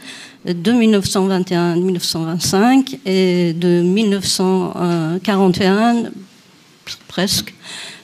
[0.45, 6.11] de 1921 1925 et de 1941
[7.09, 7.55] presque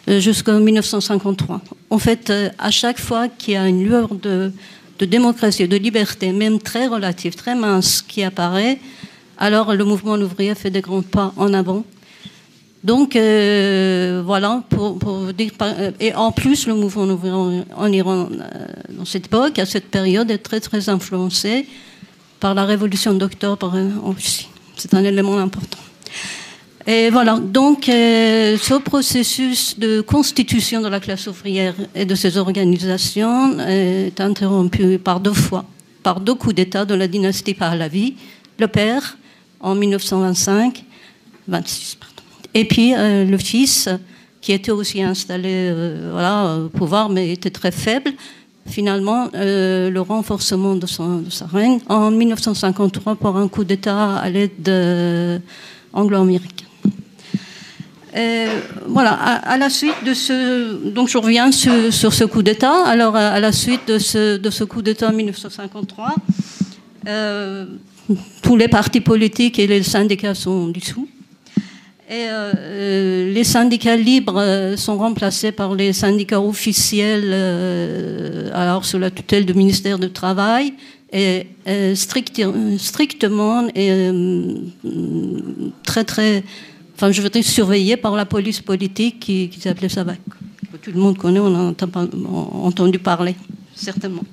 [0.09, 1.61] euh, jusqu'en 1953.
[1.91, 4.53] En fait, euh, à chaque fois qu'il y a une lueur de,
[4.99, 8.79] de démocratie, de liberté, même très relative, très mince, qui apparaît,
[9.37, 11.85] alors le mouvement ouvrier fait des grands pas en avant.
[12.85, 15.51] Donc euh, voilà, pour, pour, dire.
[15.99, 18.29] Et en plus, le mouvement ouvrier en Iran,
[18.91, 21.67] dans cette époque, à cette période, est très très influencé
[22.41, 23.73] par la révolution d'octobre
[24.05, 24.49] Russie.
[24.77, 25.79] C'est un élément important.
[26.87, 32.39] Et voilà, donc euh, ce processus de constitution de la classe ouvrière et de ses
[32.39, 35.67] organisations est interrompu par deux fois,
[36.03, 38.17] par deux coups d'État de la dynastie Pahlavi,
[38.59, 39.19] le père
[39.61, 40.83] en 1925,
[41.49, 42.23] 26, pardon,
[42.55, 43.91] et puis euh, le fils
[44.41, 48.13] qui était aussi installé euh, voilà, au pouvoir mais était très faible,
[48.69, 55.43] finalement euh, le renforcement de, sa règne en 1953 pour un coup d'État à l'aide
[55.93, 56.69] anglo-américaine.
[58.87, 62.85] voilà, à, la suite de ce, donc je reviens sur, ce coup d'État.
[62.87, 66.15] Alors à, la suite de ce, de ce coup d'État en 1953,
[67.07, 67.67] euh,
[68.43, 71.09] tous les partis politiques et les syndicats sont dissous.
[72.11, 77.35] Et euh, euh, les syndicats libres euh, sont remplacés par les syndicats officiels,
[78.55, 80.73] alors sous la tutelle du ministère du Travail,
[81.13, 81.47] et
[81.95, 84.11] strictement et
[85.83, 86.45] très très,
[86.95, 90.19] enfin je veux dire surveillés par la police politique qui, s'appelait SAVAC.
[90.81, 91.75] Tout le monde connaît, on a
[92.63, 93.37] entendu parler,
[93.75, 94.25] certainement.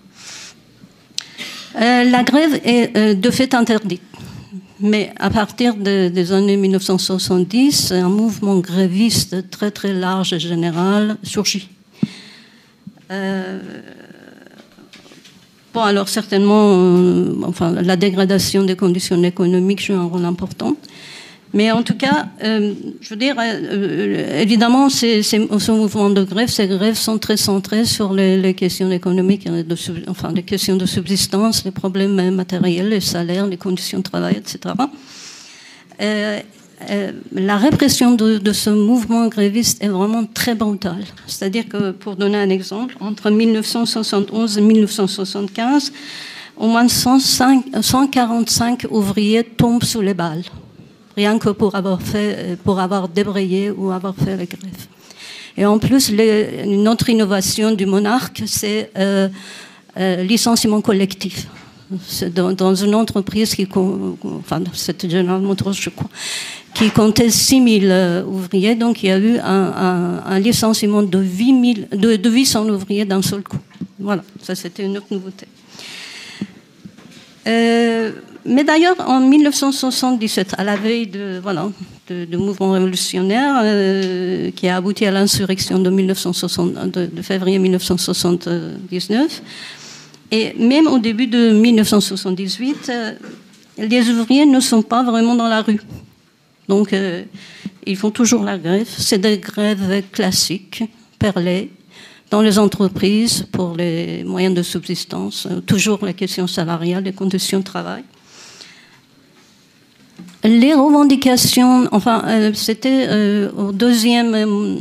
[1.77, 4.01] la grève est de fait interdite.
[4.79, 11.69] Mais à partir des années 1970, un mouvement gréviste très très large et général surgit.
[13.11, 13.59] Euh,
[15.73, 20.75] bon, alors certainement, euh, enfin, la dégradation des conditions économiques joue un rôle important.
[21.55, 26.67] Mais en tout cas, euh, je veux dire, euh, évidemment, ce mouvement de grève, ces
[26.67, 29.75] grèves sont très centrées sur les, questions économiques, de,
[30.09, 34.75] enfin, les questions de subsistance, les problèmes matériels, les salaires, les conditions de travail, etc.
[36.01, 36.41] Euh,
[37.31, 41.05] la répression de, ce mouvement gréviste est vraiment très brutale.
[41.25, 45.93] C'est-à-dire que, pour donner un exemple, entre 1971 et 1975,
[46.57, 50.43] au moins 105, 145 ouvriers tombent sous les balles
[51.15, 54.87] rien que pour avoir, fait, pour avoir débrayé ou avoir fait la grève.
[55.57, 59.29] Et en plus, une autre innovation du monarque, c'est euh,
[59.97, 61.47] euh, licenciement collectif.
[62.33, 66.09] Dans, une entreprise qui, enfin, je crois,
[66.73, 71.19] qui comptait 6 000 euh, ouvriers, donc il y a eu un, un, licenciement de,
[71.19, 73.59] 8 000, de, de 800 ouvriers d'un seul coup.
[73.99, 75.47] Voilà, ça c'était une autre nouveauté.
[77.47, 78.11] Euh,
[78.45, 81.67] mais d'ailleurs, en 1977, à la veille de, voilà,
[82.07, 85.89] de, mouvement révolutionnaire euh, qui a abouti à l'insurrection de,
[87.21, 89.41] février 1979,
[90.31, 93.13] et même au début de 1978, euh,
[93.77, 95.81] les ouvriers ne sont pas vraiment dans la rue.
[96.67, 96.95] Donc,
[97.85, 98.87] ils font toujours la grève.
[98.87, 100.83] C'est des grèves classiques,
[101.19, 101.69] perlées,
[102.31, 107.63] dans les entreprises pour les moyens de subsistance, toujours la question salariale, les conditions de
[107.63, 108.03] travail.
[110.45, 114.77] Les revendications, enfin, euh, c'était euh, au deuxième,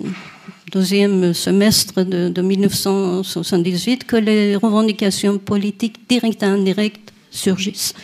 [0.71, 7.95] deuxième semestre de, 1978 que les revendications politiques directes et indirectes surgissent.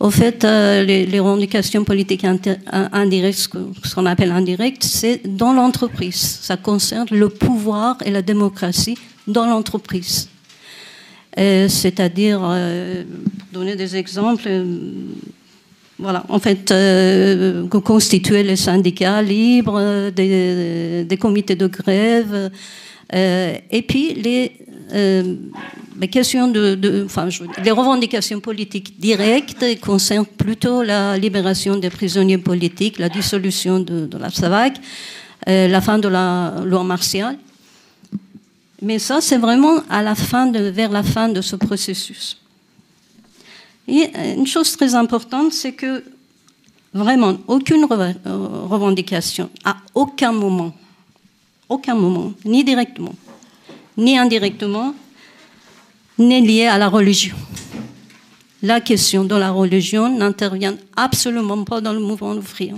[0.00, 3.48] Au fait, euh, les, revendications politiques indirectes,
[3.84, 6.40] ce qu'on appelle indirectes, c'est dans l'entreprise.
[6.42, 10.28] Ça concerne le pouvoir et la démocratie dans l'entreprise.
[11.36, 14.48] C'est-à-dire, pour donner des exemples,
[15.98, 22.50] voilà, en fait, euh, constituer les syndicats libres, des, des comités de grève,
[23.14, 24.52] euh, et puis les,
[24.92, 25.34] euh,
[25.98, 27.28] les questions de, de enfin,
[27.64, 34.18] les revendications politiques directes concernent plutôt la libération des prisonniers politiques, la dissolution de, de
[34.18, 34.78] la SAVAC,
[35.48, 37.38] euh, la fin de la loi martiale.
[38.82, 42.38] Mais ça, c'est vraiment à la fin de, vers la fin de ce processus.
[43.88, 46.04] Et une chose très importante, c'est que
[46.92, 50.74] vraiment aucune revendication, à aucun moment,
[51.68, 53.14] aucun moment, ni directement,
[53.96, 54.94] ni indirectement,
[56.18, 57.36] n'est liée à la religion.
[58.62, 62.74] La question de la religion n'intervient absolument pas dans le mouvement ouvrier.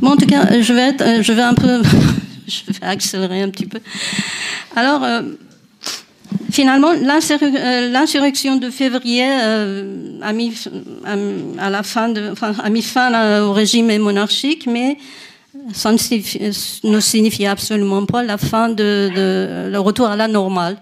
[0.00, 1.82] Bon, en tout cas, je vais, vais un peu,
[2.48, 3.80] je vais accélérer un petit peu.
[4.74, 5.22] Alors, euh,
[6.50, 10.52] finalement, euh, l'insurrection de février euh, a, mis,
[11.82, 12.14] fin
[12.82, 14.96] fin au régime monarchique, mais
[15.72, 19.10] ça ne signifie, absolument pas la fin de,
[19.70, 20.76] le retour à la normale.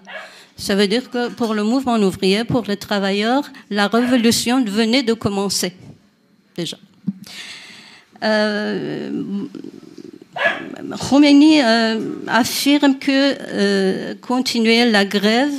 [0.57, 5.13] Ça veut dire que pour le mouvement ouvrier, pour les travailleurs, la révolution venait de
[5.13, 5.73] commencer
[6.55, 6.77] déjà.
[11.09, 15.53] Khomeini euh, affirme que euh, continuer la grève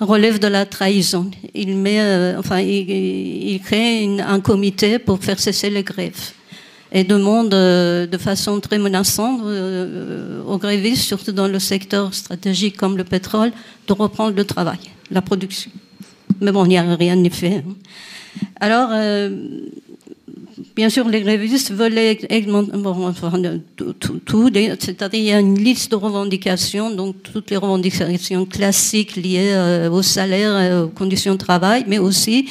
[0.00, 1.30] relève de la trahison.
[1.54, 6.32] Il, met, euh, enfin, il, crée un comité pour faire cesser les grèves
[6.92, 9.40] et demande de façon très menaçante
[10.46, 13.50] aux grévistes, surtout dans le secteur stratégique comme le pétrole,
[13.88, 14.78] de reprendre le travail,
[15.10, 15.72] la production.
[16.40, 17.64] Mais bon, il n'y a rien n'est fait.
[17.66, 17.74] Hein.
[18.60, 18.90] Alors,
[20.76, 22.16] Bien sûr, les grévistes veulent
[24.24, 29.52] tout, c'est-à-dire il y a une liste de revendications, donc toutes les revendications classiques liées
[29.52, 32.48] euh, au salaire, aux conditions de travail, mais aussi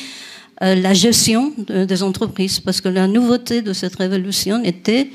[0.62, 5.10] euh, la gestion des entreprises, parce que la nouveauté de cette révolution était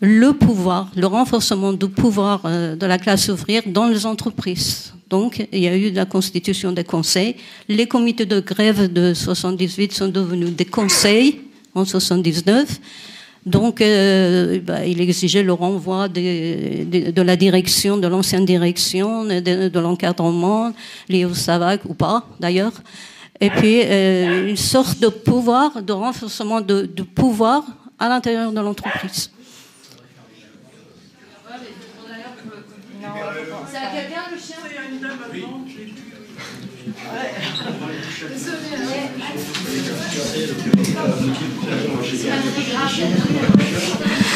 [0.00, 4.92] le pouvoir, le renforcement du pouvoir euh, de la classe ouvrière dans les entreprises.
[5.08, 7.36] Donc, il y a eu la constitution des conseils.
[7.68, 11.40] Les comités de grève de 78 sont devenus des conseils
[11.76, 12.80] en 79.
[13.44, 20.72] Donc, euh, bah, il exigeait le renvoi de, la direction, de l'ancienne direction, de, l'encadrement
[21.08, 22.72] lié au SAVAC ou pas, d'ailleurs.
[23.40, 27.62] Et puis, euh, une sorte de pouvoir, de renforcement de, pouvoir
[28.00, 29.30] à l'intérieur de l'entreprise.
[33.70, 34.56] C'est à quelqu'un le chien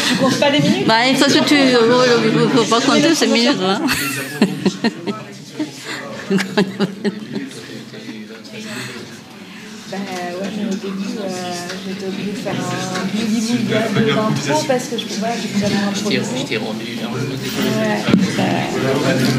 [0.08, 1.54] tu comptes pas les minutes Bah, il faut que tu.
[1.54, 3.80] Il faut pas compter ces minutes là.
[10.60, 11.28] Mais au début, euh,
[11.86, 16.22] j'étais obligée de faire un bouli d'intro parce que je pouvais pas, j'ai jamais improvisé.
[16.40, 16.84] Je t'ai rendu.
[16.84, 18.02] Ouais,
[18.36, 18.42] bah,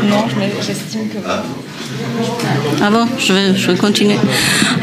[0.10, 0.26] non,
[0.62, 1.18] j'estime que.
[2.82, 4.18] Ah bon, je vais, je vais continuer.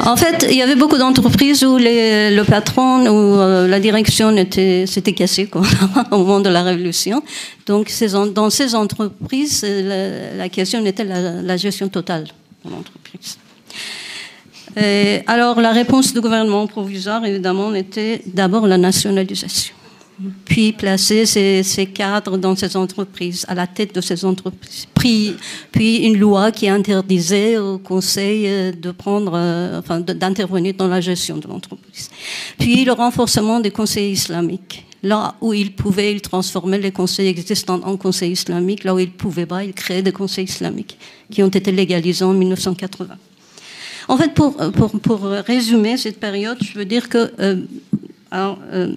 [0.05, 4.35] En fait, il y avait beaucoup d'entreprises où les, le patron ou euh, la direction
[4.51, 5.63] s'était cassé quoi,
[6.11, 7.23] au moment de la révolution.
[7.67, 7.93] Donc,
[8.35, 12.25] dans ces entreprises, la, question était la, la, gestion totale
[12.65, 13.39] de l'entreprise.
[15.27, 19.75] Alors, la réponse du gouvernement provisoire, évidemment, était d'abord la nationalisation
[20.45, 24.87] puis placer ces, cadres dans ces entreprises, à la tête de ces entreprises.
[24.95, 25.37] Puis,
[25.79, 31.37] une loi qui interdisait au Conseil euh, de prendre, euh, enfin, d'intervenir dans la gestion
[31.37, 32.11] de l'entreprise.
[32.59, 34.85] Puis le renforcement des conseils islamiques.
[35.05, 38.83] Là où il pouvait, il transformait les conseils existants en conseils islamiques.
[38.83, 40.99] Là où il pouvait pas, il créait des conseils islamiques
[41.31, 43.15] qui ont été légalisés en 1980.
[44.09, 47.63] En fait, pour, pour, pour résumer cette période, je veux dire que euh,
[48.33, 48.95] euh,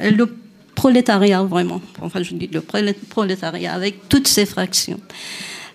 [0.00, 0.36] le
[0.74, 5.00] prolétariat, vraiment, enfin je dis le prolétariat, avec toutes ses fractions.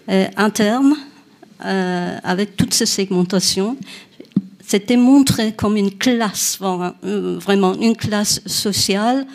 [0.09, 0.95] Euh, internes,
[1.63, 3.77] euh, avec toutes ces segmentations,
[4.65, 9.27] c'était montré comme une classe, euh, vraiment une classe sociale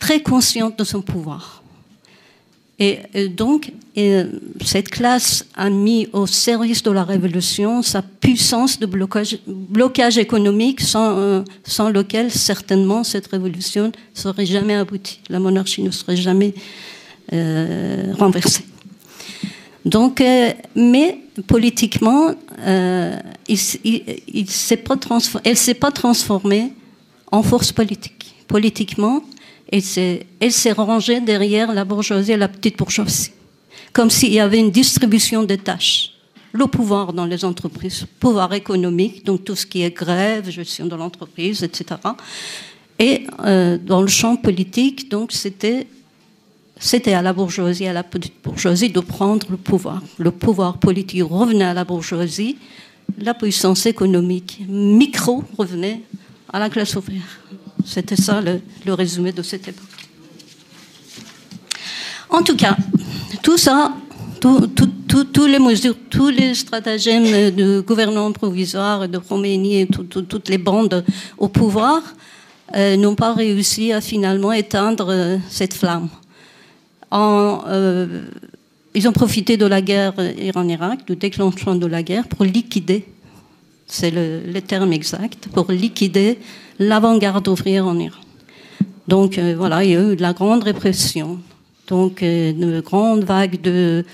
[0.00, 1.61] très consciente de son pouvoir.
[2.78, 3.72] Et, donc,
[4.64, 11.16] cette classe a mis au service de la révolution sa puissance de blocage, économique sans,
[11.18, 15.20] euh, sans lequel certainement cette révolution ne serait jamais aboutie.
[15.28, 16.54] La monarchie ne serait jamais
[17.32, 18.64] euh, renversée.
[19.84, 23.18] Donc, euh, mais politiquement, euh,
[23.48, 23.56] elle
[24.34, 26.72] ne s'est pas transformée
[27.30, 28.34] en force politique.
[28.46, 29.22] Politiquement,
[29.72, 33.30] elle s'est rangée derrière la bourgeoisie et la petite bourgeoisie,
[33.92, 36.10] comme s'il y avait une distribution des tâches.
[36.52, 40.94] Le pouvoir dans les entreprises, pouvoir économique, donc tout ce qui est grève, gestion de
[40.94, 41.98] l'entreprise, etc.
[42.98, 45.86] Et euh, dans le champ politique, donc c'était
[46.78, 50.02] c'était à la bourgeoisie, à la petite bourgeoisie de prendre le pouvoir.
[50.18, 52.58] Le pouvoir politique revenait à la bourgeoisie,
[53.18, 56.00] la puissance économique micro revenait
[56.52, 57.40] à la classe ouvrière.
[57.84, 59.86] C'était ça le, résumé de cette époque.
[62.30, 62.76] En tout cas,
[63.42, 63.94] tout ça,
[64.40, 71.04] tous les mesures, tous les stratagèmes de gouvernement provisoire, de Khomeini et toutes les bandes
[71.38, 72.02] au pouvoir
[72.74, 76.08] euh, n'ont pas réussi à finalement éteindre euh, cette flamme.
[77.12, 78.22] Euh,
[78.94, 83.04] ils ont profité de la guerre Iran-Irak, du déclenchement de la guerre, pour liquider,
[83.86, 86.38] c'est le, terme exact, pour liquider
[86.78, 88.20] l'avant-garde ouvrière en Iran.
[89.08, 91.38] Donc euh, voilà, il y a eu de la grande répression,
[91.88, 94.04] donc euh, une grande vague de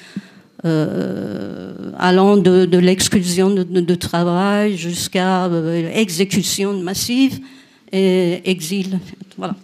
[1.96, 5.48] allant de, l'exclusion de, travail jusqu'à
[5.94, 7.38] exécution massive
[7.92, 8.98] et exil.
[9.36, 9.54] Voilà.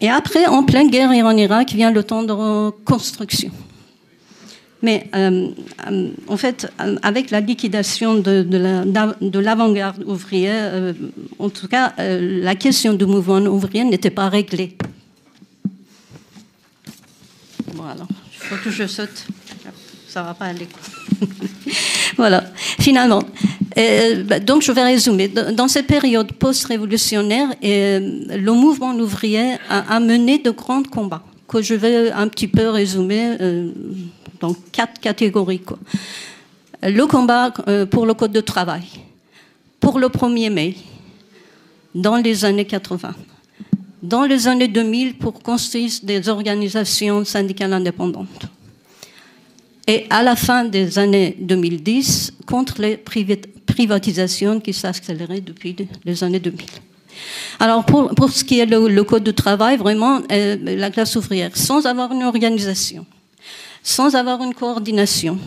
[0.00, 3.50] Et après, en pleine guerre Iran-Irak, vient le temps de reconstruction.
[4.84, 5.48] Mais euh,
[5.90, 6.70] euh, en fait,
[7.02, 10.92] avec la liquidation de, l'avant-garde ouvrière, euh,
[11.38, 14.76] en tout cas, la question du mouvement ouvrier n'était pas réglée.
[17.72, 19.26] Voilà, il faut que je saute.
[20.06, 20.68] Ça va pas aller.
[22.18, 22.44] voilà,
[22.78, 23.22] finalement.
[23.78, 25.28] Euh, bah, donc je vais résumer.
[25.28, 28.00] Dans cette période post-révolutionnaire, euh,
[28.36, 33.36] le mouvement ouvrier a, mené de grands combats que je vais un petit peu résumer
[34.44, 35.62] euh, dans quatre catégories.
[36.82, 37.52] Le combat
[37.90, 38.84] pour le code de travail,
[39.80, 40.76] pour le 1er mai,
[41.94, 43.14] dans les années 80.
[44.02, 48.48] Dans les années 2000, pour construire des organisations syndicales indépendantes
[49.86, 52.96] et à la fin des années 2010 contre les
[53.66, 56.66] privatisations qui s'accéléraient depuis les années 2000.
[57.60, 61.56] Alors pour, pour ce qui est le, code de travail, vraiment, euh, la classe ouvrière,
[61.56, 63.06] sans avoir une organisation,
[63.84, 65.38] sans avoir une coordination,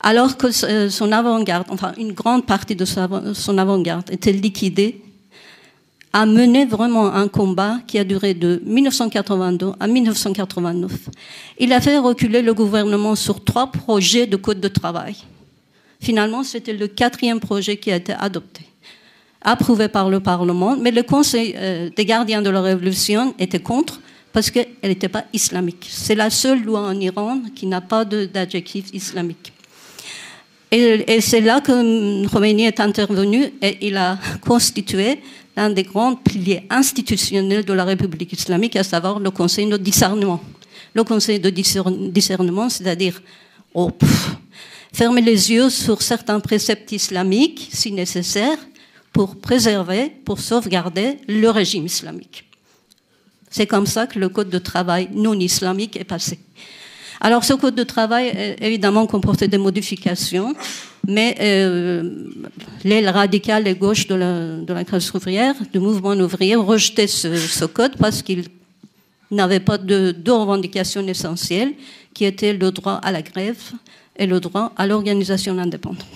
[0.00, 5.02] alors que son avant-garde, enfin une grande partie de son avant-garde était liquidée
[6.12, 10.92] a mené vraiment un combat qui a duré de 1982 à 1989.
[11.58, 15.16] Il a fait reculer le gouvernement sur trois projets de code de travail.
[16.00, 18.62] Finalement, c'était le quatrième projet qui a été adopté,
[19.42, 24.00] approuvé par le Parlement, mais le Conseil euh, des gardiens de la Révolution était contre
[24.32, 25.86] parce qu'elle n'était pas islamique.
[25.90, 29.52] C'est la seule loi en Iran qui n'a pas d'adjectif islamique.
[30.70, 35.20] Et, c'est là que Khomeini est intervenu et il a constitué
[35.56, 40.42] l'un des grands piliers institutionnels de la République islamique, à savoir le Conseil de discernement.
[40.94, 43.22] Le Conseil de discernement, c'est-à-dire
[43.72, 43.90] oh,
[44.92, 48.58] fermer les yeux sur certains préceptes islamiques, si nécessaire,
[49.12, 52.47] pour préserver, pour sauvegarder le régime islamique.
[53.50, 56.38] C'est comme ça que le code de travail non islamique est passé.
[57.20, 60.54] Alors ce code de travail, évidemment, comportait des modifications,
[61.06, 62.28] mais euh,
[62.84, 67.64] l'aile radicale et gauche de la, de la classe ouvrière, du mouvement ouvrier, rejetait ce,
[67.64, 68.44] code parce qu'il
[69.30, 71.72] n'avait pas de deux revendications essentielles,
[72.14, 73.72] qui étaient le droit à la grève
[74.16, 76.06] et le droit à l'organisation indépendante.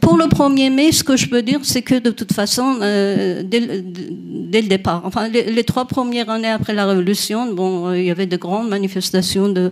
[0.00, 3.42] Pour le 1er mai, ce que je peux dire, c'est que de toute façon, euh,
[3.44, 8.10] dès, le départ, enfin les, trois premières années après la Révolution, bon, euh, il y
[8.10, 9.70] avait de grandes manifestations de,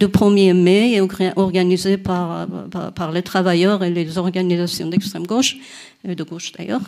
[0.00, 1.00] de 1er mai
[1.36, 2.46] organisées par,
[3.12, 5.56] les travailleurs et les organisations d'extrême gauche,
[6.06, 6.82] et de gauche d'ailleurs.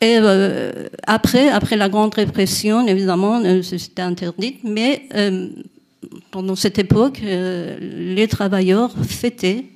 [0.00, 5.48] Et euh, après, après la grande répression, évidemment, euh, c'était interdit, mais euh,
[6.32, 9.66] pendant cette époque, les travailleurs fêtaient,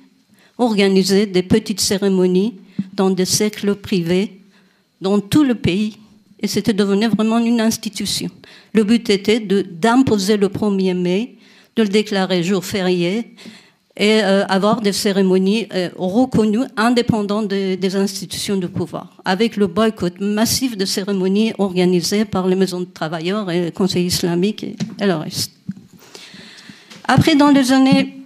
[0.57, 2.55] organisaient des petites cérémonies
[2.93, 4.39] dans des cercles privés
[5.01, 5.97] dans tout le pays.
[6.39, 8.29] Et c'était devenu vraiment une institution.
[8.73, 11.35] Le but était d'imposer le 1er mai,
[11.75, 13.33] de le déclarer jour férié,
[13.99, 20.19] et euh, avoir des cérémonies euh, reconnues indépendantes des institutions de pouvoir, avec le boycott
[20.19, 25.15] massif de cérémonies organisées par les maisons de travailleurs et le Conseil islamique et, le
[25.15, 25.51] reste.
[27.05, 28.16] Après, dans les années...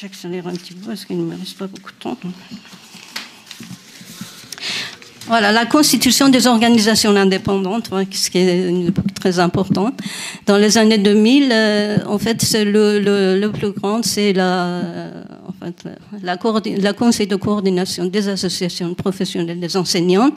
[0.00, 2.16] J'accélère un petit peu parce qu'il ne me reste pas beaucoup de temps.
[5.26, 9.92] Voilà, la constitution des organisations indépendantes, ce qui est très important.
[10.46, 14.80] Dans les années 2000, euh, en fait, le, plus grand, c'est la,
[15.46, 15.86] en fait,
[16.22, 20.30] la, Conseil de coordination des associations professionnelles des enseignants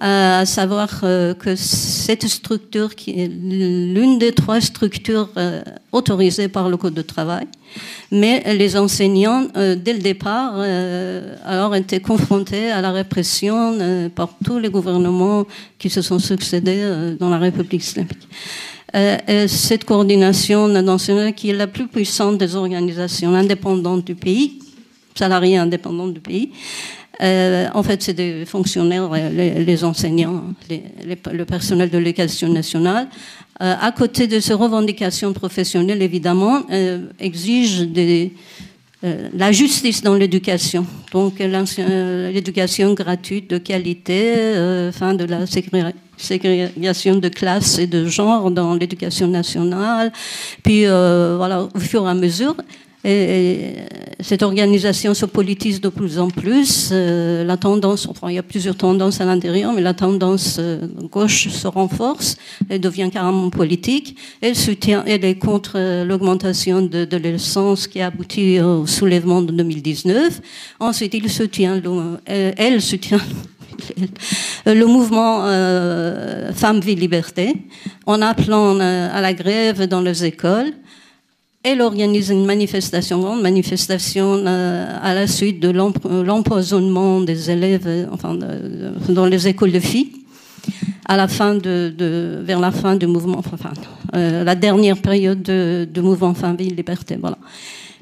[0.00, 5.62] à savoir euh, que cette structure, qui est l'une des trois structures euh,
[5.92, 7.46] autorisées par le Code de travail,
[8.10, 10.54] mais les enseignants, euh, dès le départ,
[11.44, 15.46] alors étaient confrontés à la répression par tous les gouvernements
[15.78, 18.28] qui se sont succédés dans la République islamique.
[19.48, 24.58] cette coordination nationale, qui est la plus puissante des organisations indépendantes du pays,
[25.14, 26.52] salariés indépendants du pays,
[27.22, 33.08] euh, en fait, c'est des fonctionnaires, euh, les, enseignants, le personnel de l'éducation nationale.
[33.62, 36.62] Euh, à côté de ces revendications professionnelles, évidemment,
[37.18, 38.32] exigent des,
[39.02, 40.84] la justice dans l'éducation.
[41.12, 48.74] Donc, l'éducation gratuite de qualité, fin de la ségrégation de classe et de genre dans
[48.74, 50.12] l'éducation nationale.
[50.62, 52.56] Puis, voilà, au fur et à mesure,
[53.06, 53.74] et,
[54.20, 56.88] cette organisation se politise de plus en plus.
[56.90, 60.86] Euh, la tendance, enfin, il y a plusieurs tendances à l'intérieur, mais la tendance euh,
[61.10, 62.36] gauche se renforce
[62.70, 64.16] et devient carrément politique.
[64.40, 69.42] Elle soutient, elle est contre euh, l'augmentation de, de l'essence qui a abouti au soulèvement
[69.42, 70.40] de 2019.
[70.80, 71.80] Ensuite, il soutient,
[72.26, 73.20] elle soutient
[74.66, 77.54] le mouvement euh, Femmes, Vie, Liberté,
[78.06, 80.72] en appelant à la grève dans les écoles
[81.66, 88.06] elle organise une manifestation, grande manifestation euh, à la suite de l'empoisonnement des élèves euh,
[88.12, 88.38] enfin,
[89.08, 90.12] dans les écoles de filles,
[91.06, 91.92] à la fin de,
[92.44, 93.56] vers la fin du mouvement, enfin,
[94.14, 97.16] euh, la dernière période de, mouvement Famille Liberté.
[97.20, 97.38] Voilà.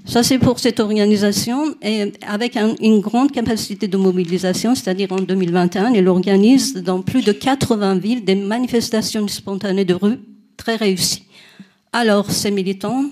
[0.04, 5.94] Ça, c'est pour cette organisation, et avec une grande capacité de mobilisation, c'est-à-dire en 2021,
[5.94, 10.18] elle organise dans plus de 80 villes des manifestations spontanées de rue
[10.58, 11.24] très réussies.
[11.94, 13.04] Alors, ces militants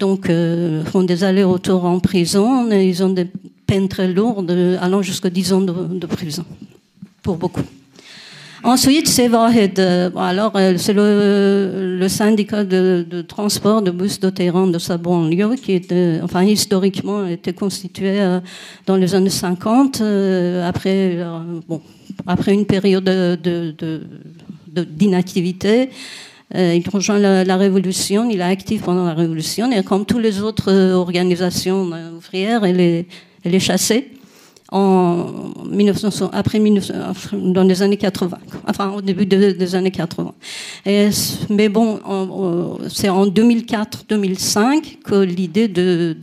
[0.00, 2.72] donc euh, font des allers-retours en prison.
[2.72, 3.26] Et ils ont des
[3.66, 4.50] peines très lourdes,
[4.80, 6.44] allant jusqu'à 10 ans de, prison,
[7.22, 7.62] pour beaucoup.
[8.62, 9.32] Ensuite, c'est.
[9.32, 15.80] Alors, euh, c'est le, syndicat de, transport de bus de terrain de sa banlieue qui
[16.22, 18.40] enfin, historiquement, était constitué euh,
[18.86, 20.02] dans les années 50,
[20.66, 21.18] après,
[21.68, 21.80] bon,
[22.26, 23.08] après une période
[24.66, 25.86] d'inactivité.
[25.86, 25.90] De,
[26.54, 30.40] euh, il rejoint la, Révolution, il est actif pendant la Révolution, et comme toutes les
[30.40, 34.08] autres euh, organisations euh, ouvrières, elle est, chassée
[34.72, 35.26] en
[35.68, 36.94] 1900, après 1900,
[37.32, 40.32] dans les années 80, enfin au début des années 80.
[40.86, 41.08] Et,
[41.48, 41.98] mais bon,
[42.88, 46.16] c'est en 2004-2005 que l'idée de,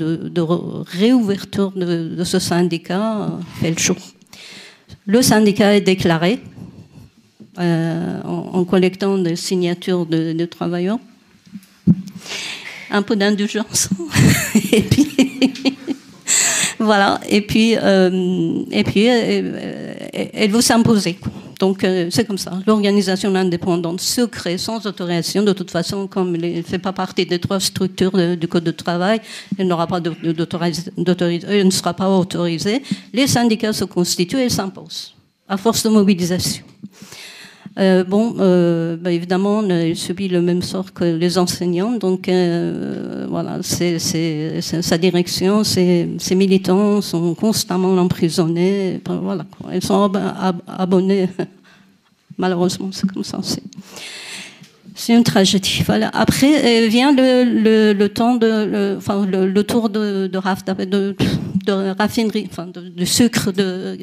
[0.91, 3.97] réouverture de, de, ce syndicat fait le jour.
[5.05, 6.39] Le syndicat est déclaré,
[7.59, 10.99] euh, en, collectant des signatures de, travailleurs.
[12.91, 13.89] Un peu d'indulgence.
[14.71, 15.07] et puis,
[16.79, 17.19] voilà.
[17.27, 19.93] Et puis, euh, et puis euh,
[20.33, 21.17] elle veut s'imposer.
[21.59, 22.59] Donc c'est comme ça.
[22.67, 25.41] L'organisation indépendante se crée sans autorisation.
[25.41, 28.71] De toute façon, comme elle ne fait pas partie des trois structures du Code de
[28.71, 29.19] travail,
[29.57, 32.83] elle n'aura pas elle ne sera pas autorisée.
[33.11, 35.15] Les syndicats se constituent et s'imposent
[35.47, 36.63] à force de mobilisation.
[37.77, 41.91] Euh, bon, euh, bah, évidemment, il subit le même sort que les enseignants.
[41.91, 48.99] Donc, euh, voilà, c'est, sa direction, ses, militants sont constamment emprisonnés.
[49.05, 50.11] Voilà, ils sont
[50.67, 51.29] abonnés.
[52.37, 53.39] Malheureusement, c'est comme ça.
[54.99, 55.83] C'est une tragédie.
[55.85, 56.09] Voilà.
[56.11, 61.15] Après euh, vient le, le, temps de, le, enfin, le, tour de, de,
[61.65, 63.95] de, raffinerie, enfin, de, sucre, de,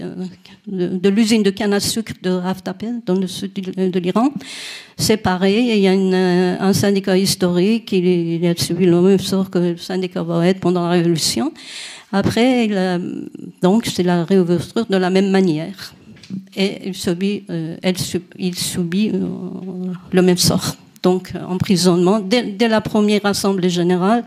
[0.68, 4.28] de, l'usine de canne à sucre de Raftapel dans le sud de l'Iran.
[4.96, 5.92] C'est pareil, il y a
[6.64, 10.90] un syndicat historique, il, a subi le même sort que le syndicat Boët pendant la
[10.90, 11.52] Révolution.
[12.12, 12.68] Après,
[13.60, 15.92] donc, c'est la réouverture de la même manière.
[16.56, 17.96] Et il subit, elle,
[18.38, 19.12] il subit
[20.12, 20.76] le même sort.
[21.02, 24.24] Donc, emprisonnement dès, la première assemblée générale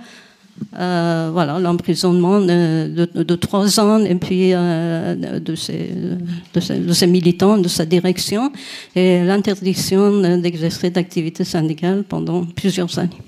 [0.79, 8.51] euh, voilà, l'emprisonnement de, trois ans et puis euh, de, ses, militants, de sa direction
[8.95, 13.21] et l'interdiction d'exercer d'activités syndicales pendant plusieurs années.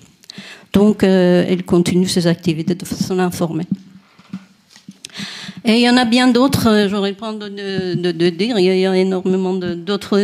[0.73, 3.65] Donc, euh, elle continue ses activités de façon informée.
[5.65, 8.95] Et il y en a bien d'autres, euh, j'aurais pas de, dire, il y a,
[8.95, 10.17] énormément d'autres,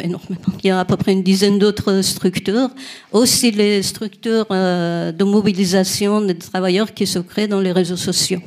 [0.00, 2.70] énormément, il y a à peu près une dizaine d'autres structures,
[3.12, 8.40] aussi les structures euh, de mobilisation des travailleurs qui se créent dans les réseaux sociaux,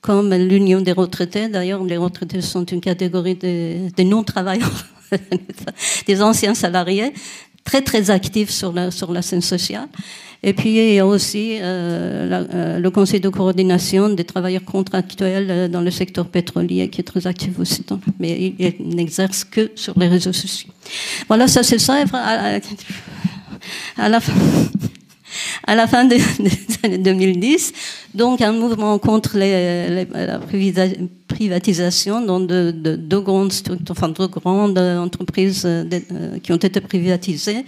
[0.00, 4.86] comme l'Union des retraités, d'ailleurs les retraités sont une catégorie des non-travailleurs,
[6.06, 7.12] des anciens salariés,
[7.64, 9.88] très très actifs sur la, sur la scène sociale.
[10.44, 15.46] Et puis il y a aussi euh, euh, le conseil de coordination des travailleurs contractuels
[15.50, 17.84] euh, dans le secteur pétrolier qui est très actif aussi,
[18.18, 20.72] mais il, n'exerce que sur les réseaux sociaux.
[21.28, 22.04] Voilà, ça c'est ça.
[23.96, 24.32] À la fin,
[25.66, 26.20] à la fin des,
[26.82, 27.72] années 2010.
[28.14, 30.38] Donc un mouvement contre la
[31.32, 33.52] privatisation dans de, de, grandes
[34.98, 37.64] entreprises euh, euh, qui ont été privatisées,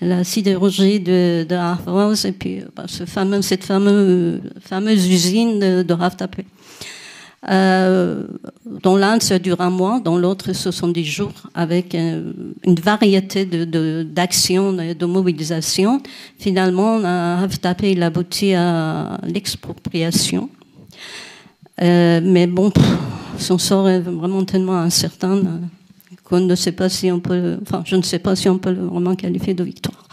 [0.00, 5.94] la sidérurgie de, de et puis bah, cette fameuse, fameuse usine de, de
[7.48, 8.24] euh,
[8.82, 12.32] dans l'un, ça dure un mois, dans l'autre, 70 jours, avec euh,
[12.64, 13.44] une variété
[14.04, 16.02] d'actions, de, de, de, mobilisation.
[16.38, 20.50] Finalement, Haftapé, il aboutit à l'expropriation.
[21.80, 22.72] Euh, mais bon,
[23.38, 25.60] son sort est vraiment tellement incertain
[26.24, 28.72] qu'on ne sait pas si on peut, enfin, je ne sais pas si on peut
[28.72, 30.08] le vraiment qualifier de victoire.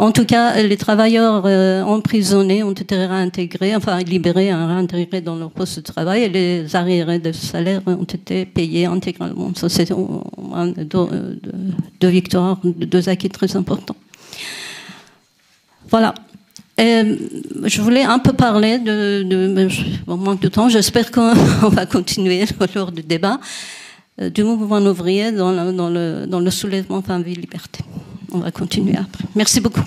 [0.00, 5.36] En tout cas, les travailleurs euh, emprisonnés ont été réintégrés, enfin libérés, hein, réintégrés dans
[5.36, 9.52] leur poste de travail et les arriérés de salaire ont été payés intégralement.
[9.54, 9.92] Ça, c'est
[12.00, 13.96] deux, victoires, deux acquis très importants.
[15.90, 16.14] Voilà.
[16.78, 19.68] je voulais un peu parler de, de
[20.06, 21.34] manque de temps, j'espère qu'on
[21.68, 22.42] va continuer
[22.74, 23.38] lors du débat, euh,
[24.28, 27.84] du mouvement ouvrier dans le, dans le, dans le soulèvement Fin Vie Liberté
[28.32, 29.24] on va continuer après.
[29.34, 29.82] Merci beaucoup.